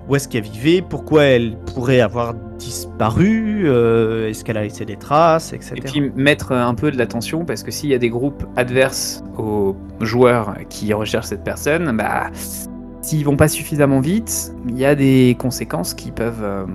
[0.07, 4.95] où est-ce qu'elle vivait, pourquoi elle pourrait avoir disparu, euh, est-ce qu'elle a laissé des
[4.95, 5.73] traces, etc.
[5.75, 9.21] Et puis mettre un peu de l'attention parce que s'il y a des groupes adverses
[9.37, 12.29] aux joueurs qui recherchent cette personne, bah
[13.01, 16.65] s'ils vont pas suffisamment vite, il y a des conséquences qui peuvent euh,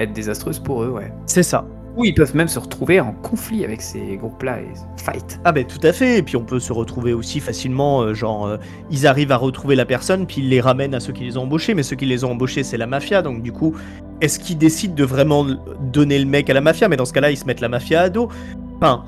[0.00, 1.12] être désastreuse pour eux, ouais.
[1.26, 1.66] C'est ça.
[1.96, 5.40] Ou ils peuvent même se retrouver en conflit avec ces groupes-là et fight.
[5.44, 8.46] Ah ben tout à fait, et puis on peut se retrouver aussi facilement, euh, genre
[8.46, 8.58] euh,
[8.90, 11.42] ils arrivent à retrouver la personne, puis ils les ramènent à ceux qui les ont
[11.42, 13.74] embauchés, mais ceux qui les ont embauchés c'est la mafia, donc du coup,
[14.20, 15.44] est-ce qu'ils décident de vraiment
[15.92, 16.88] donner le mec à la mafia?
[16.88, 18.28] Mais dans ce cas-là, ils se mettent la mafia à dos.
[18.76, 19.04] Enfin,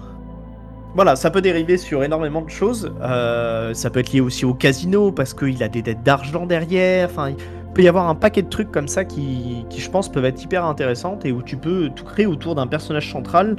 [0.94, 2.92] voilà, ça peut dériver sur énormément de choses.
[3.02, 7.08] Euh, ça peut être lié aussi au casino, parce qu'il a des dettes d'argent derrière,
[7.10, 7.32] enfin
[7.74, 10.42] peut y avoir un paquet de trucs comme ça qui, qui, je pense, peuvent être
[10.42, 13.56] hyper intéressantes et où tu peux tout créer autour d'un personnage central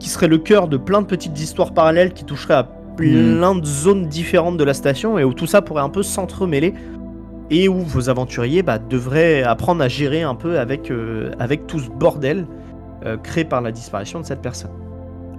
[0.00, 3.64] qui serait le cœur de plein de petites histoires parallèles qui toucheraient à plein de
[3.64, 6.74] zones différentes de la station et où tout ça pourrait un peu s'entremêler
[7.50, 11.78] et où vos aventuriers bah, devraient apprendre à gérer un peu avec, euh, avec tout
[11.78, 12.46] ce bordel
[13.04, 14.70] euh, créé par la disparition de cette personne.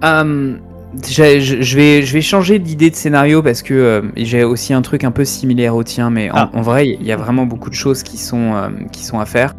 [0.02, 0.60] Um,
[1.02, 5.04] je vais, je vais changer d'idée de scénario parce que euh, j'ai aussi un truc
[5.04, 6.50] un peu similaire au tien, mais en, ah.
[6.54, 9.54] vrai, il y a vraiment beaucoup de choses qui sont, euh, qui sont à faire.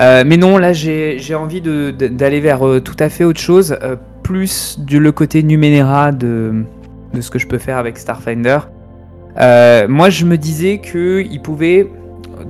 [0.00, 3.76] Euh, mais non, là j'ai envie d'aller vers tout à fait autre chose,
[4.22, 6.64] plus du le côté Numenera de,
[7.12, 8.60] de ce que je peux faire avec Starfinder.
[9.36, 11.90] Moi je me disais que il pouvait,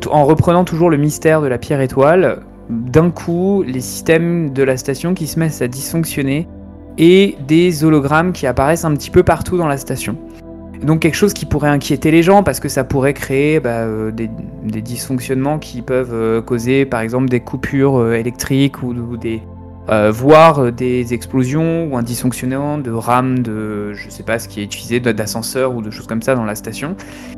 [0.08, 4.76] en reprenant toujours le mystère de la pierre étoile, d'un coup les systèmes de la
[4.76, 6.46] station qui se mettent à dysfonctionner
[6.98, 10.16] et des hologrammes qui apparaissent un petit peu partout dans la station.
[10.82, 14.10] Donc quelque chose qui pourrait inquiéter les gens parce que ça pourrait créer bah, euh,
[14.10, 14.28] des,
[14.82, 19.42] dysfonctionnements qui peuvent euh, causer par exemple des coupures euh, électriques ou des
[19.88, 24.46] euh, voire euh, des explosions ou un dysfonctionnement de RAM de je sais pas ce
[24.48, 26.96] qui est utilisé d'ascenseur ou de choses comme ça dans la station.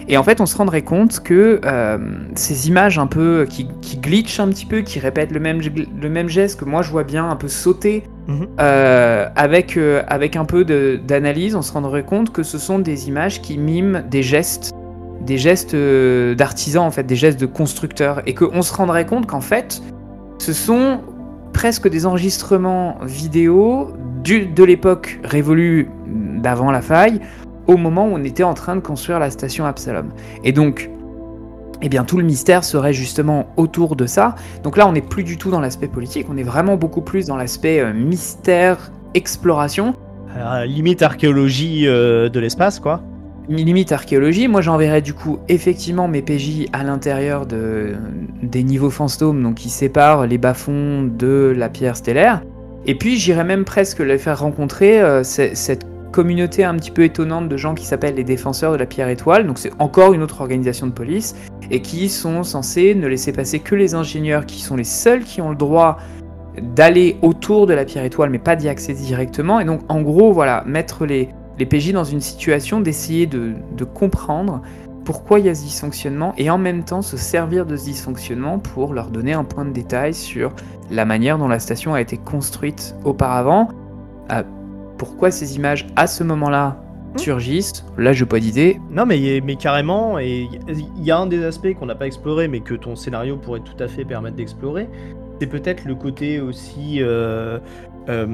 [0.08, 1.98] Et en fait on se rendrait compte que euh,
[2.34, 5.60] ces images un peu qui, qui glitchent un petit peu, qui répètent le même,
[6.00, 8.46] le même geste que moi je vois bien un peu sauter Mhm.
[8.58, 12.78] euh, avec, euh, avec un peu de- d'analyse, on se rendrait compte que ce sont
[12.78, 14.72] des images qui miment des gestes,
[15.20, 19.26] des gestes euh, d'artisans en fait, des gestes de constructeurs, et qu'on se rendrait compte
[19.26, 19.82] qu'en fait,
[20.38, 21.00] ce sont
[21.54, 23.92] presque des enregistrements vidéo
[24.22, 27.20] du- de l'époque révolue d'avant la faille,
[27.66, 30.08] au moment où on était en train de construire la station Absalom.
[30.42, 30.90] Et donc,
[31.80, 34.34] eh bien, tout le mystère serait justement autour de ça.
[34.62, 37.26] Donc là, on n'est plus du tout dans l'aspect politique, on est vraiment beaucoup plus
[37.26, 39.94] dans l'aspect euh, mystère, exploration,
[40.36, 43.00] Euh, limite archéologie euh, de l'espace, quoi.
[43.48, 44.48] Limite archéologie.
[44.48, 47.94] Moi, j'enverrais du coup effectivement mes PJ à l'intérieur de,
[48.42, 52.42] des niveaux fantômes, donc qui séparent les bas-fonds de la pierre stellaire.
[52.86, 57.02] Et puis, j'irais même presque les faire rencontrer euh, ce- cette communauté un petit peu
[57.02, 59.46] étonnante de gens qui s'appellent les défenseurs de la pierre étoile.
[59.46, 61.34] Donc, c'est encore une autre organisation de police
[61.70, 65.40] et qui sont censés ne laisser passer que les ingénieurs qui sont les seuls qui
[65.40, 65.98] ont le droit
[66.62, 69.58] d'aller autour de la pierre étoile, mais pas d'y accéder directement.
[69.58, 73.84] Et donc, en gros, voilà, mettre les, les PJ dans une situation d'essayer de, de
[73.84, 74.62] comprendre
[75.04, 78.58] pourquoi il y a ce dysfonctionnement et en même temps se servir de ce dysfonctionnement
[78.58, 80.52] pour leur donner un point de détail sur
[80.90, 83.68] la manière dont la station a été construite auparavant,
[84.32, 84.42] euh,
[84.98, 86.80] pourquoi ces images à ce moment-là
[87.16, 87.84] surgissent.
[87.96, 88.80] Là, je n'ai pas d'idée.
[88.90, 92.48] Non, mais, mais carrément, et il y a un des aspects qu'on n'a pas exploré,
[92.48, 94.88] mais que ton scénario pourrait tout à fait permettre d'explorer,
[95.40, 97.58] c'est peut-être le côté aussi euh,
[98.08, 98.26] euh,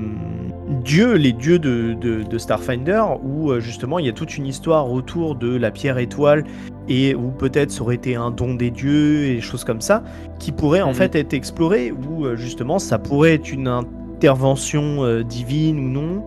[0.85, 4.47] dieu, les dieux de, de- de Starfinder, où euh, justement il y a toute une
[4.47, 6.45] histoire autour de la pierre étoile,
[6.89, 10.03] et où peut-être ça aurait été un don des dieux, et des choses comme ça,
[10.39, 10.95] qui pourraient en Mhm.
[10.95, 16.25] fait être explorées, où euh, justement ça pourrait être une intervention euh, divine ou non.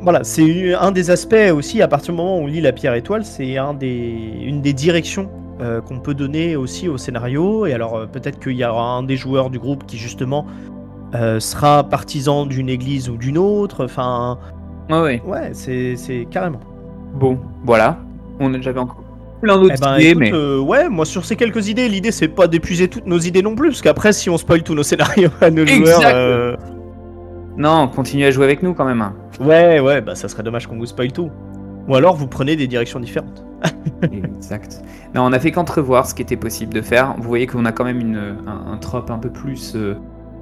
[0.00, 2.94] Voilà, c'est un des aspects aussi, à partir du moment où on lit la pierre
[2.94, 5.30] étoile, c'est un des, une des directions
[5.60, 7.66] euh, qu'on peut donner aussi au scénario.
[7.66, 10.44] Et alors peut-être qu'il y aura un des joueurs du groupe qui justement
[11.14, 13.84] euh, sera partisan d'une église ou d'une autre.
[13.84, 14.38] Enfin,
[14.90, 15.22] Ouais, ouais.
[15.26, 16.60] ouais, c'est c'est carrément.
[17.14, 17.98] Bon, voilà.
[18.40, 19.02] On J'avais encore
[19.40, 20.32] plein d'autres Eh ben, idées, écoute, mais...
[20.32, 23.54] euh, ouais, moi sur ces quelques idées, l'idée c'est pas d'épuiser toutes nos idées non
[23.54, 25.84] plus, parce qu'après si on spoil tous nos scénarios à nos Exact.
[25.84, 26.56] joueurs, euh,
[27.56, 29.02] Non, continuez à jouer avec nous quand même.
[29.02, 29.14] hein.
[29.40, 31.30] ouais, ouais, bah ça serait dommage qu'on vous spoil tout.
[31.88, 33.44] Ou alors vous prenez des directions différentes.
[34.02, 34.80] Exact.
[35.14, 37.14] Non, on a fait qu'entrevoir ce qui était possible de faire.
[37.18, 39.94] Vous voyez qu'on a quand même une, un, un trope un peu plus euh,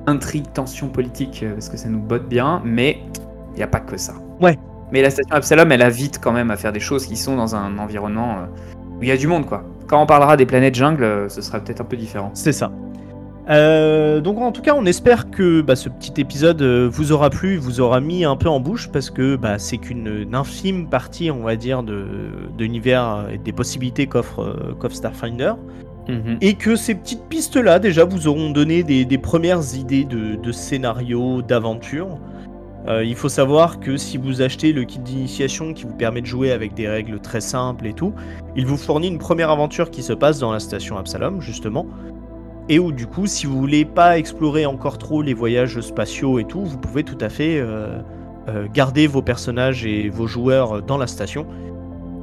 [0.06, 2.98] intrigue, tension politique, euh, parce que ça nous botte bien, mais
[3.52, 4.14] il n'y a pas que ça.
[4.40, 4.58] Ouais.
[4.92, 7.36] Mais la station Absalom, elle a vite quand même à faire des choses qui sont
[7.36, 9.64] dans un environnement euh, où il y a du monde, quoi.
[9.86, 12.30] Quand on parlera des planètes jungle, euh, ce sera peut-être un peu différent.
[12.34, 12.70] C'est ça.
[13.48, 17.56] Euh, donc en tout cas, on espère que bah, ce petit épisode vous aura plu,
[17.56, 21.30] vous aura mis un peu en bouche parce que bah, c'est qu'une une infime partie,
[21.32, 22.04] on va dire, de,
[22.56, 25.54] de l'univers et des possibilités qu'offre euh, qu'offre Starfinder.
[26.40, 30.52] Et que ces petites pistes-là, déjà, vous auront donné des, des premières idées de, de
[30.52, 32.18] scénarios, d'aventures.
[32.88, 36.26] Euh, il faut savoir que si vous achetez le kit d'initiation qui vous permet de
[36.26, 38.14] jouer avec des règles très simples et tout,
[38.56, 41.86] il vous fournit une première aventure qui se passe dans la station Absalom, justement.
[42.68, 46.44] Et où, du coup, si vous voulez pas explorer encore trop les voyages spatiaux et
[46.44, 47.98] tout, vous pouvez tout à fait euh,
[48.48, 51.46] euh, garder vos personnages et vos joueurs dans la station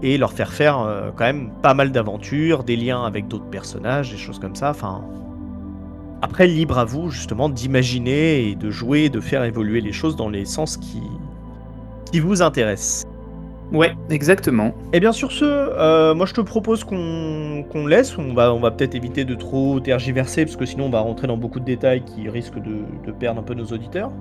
[0.03, 4.11] et leur faire faire euh, quand même pas mal d'aventures, des liens avec d'autres personnages,
[4.11, 4.69] des choses comme ça.
[4.71, 5.03] Enfin,
[6.21, 10.29] après, libre à vous justement d'imaginer et de jouer, de faire évoluer les choses dans
[10.29, 11.01] les sens qui,
[12.11, 13.05] qui vous intéressent.
[13.71, 14.73] Ouais, exactement.
[14.93, 18.61] Et bien sur ce, euh, moi je te propose qu'on qu'on laisse, on va, on
[18.61, 21.65] va peut-être éviter de trop tergiverser parce que sinon on va rentrer dans beaucoup de
[21.65, 24.11] détails qui risquent de, de perdre un peu nos auditeurs.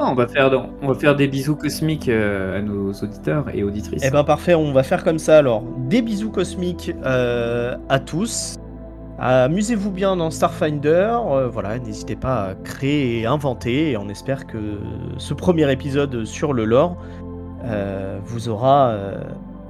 [0.00, 0.50] Ah, On va faire,
[0.80, 4.02] on va faire des bisous cosmiques euh, à nos auditeurs et auditrices.
[4.02, 5.62] Eh ben parfait, on va faire comme ça alors.
[5.90, 8.56] Des bisous cosmiques euh, à tous.
[9.18, 11.10] Amusez-vous bien dans Starfinder.
[11.30, 13.90] euh, voilà, n'hésitez pas à créer et inventer.
[13.90, 14.78] Et on espère que
[15.18, 16.96] ce premier épisode sur le lore
[17.66, 18.94] euh, vous aura,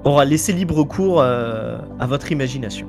[0.05, 2.86] aura laissé libre cours à votre imagination.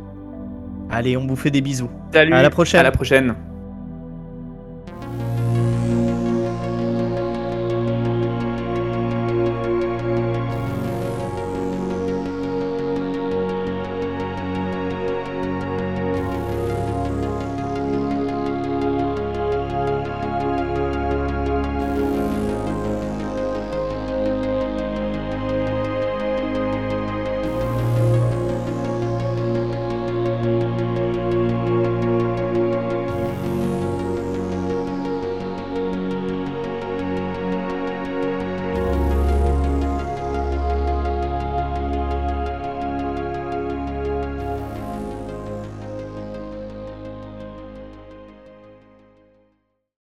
[0.91, 1.89] Allez, on vous fait des bisous.
[2.13, 2.81] Salut, à la prochaine.
[2.81, 3.34] À la prochaine.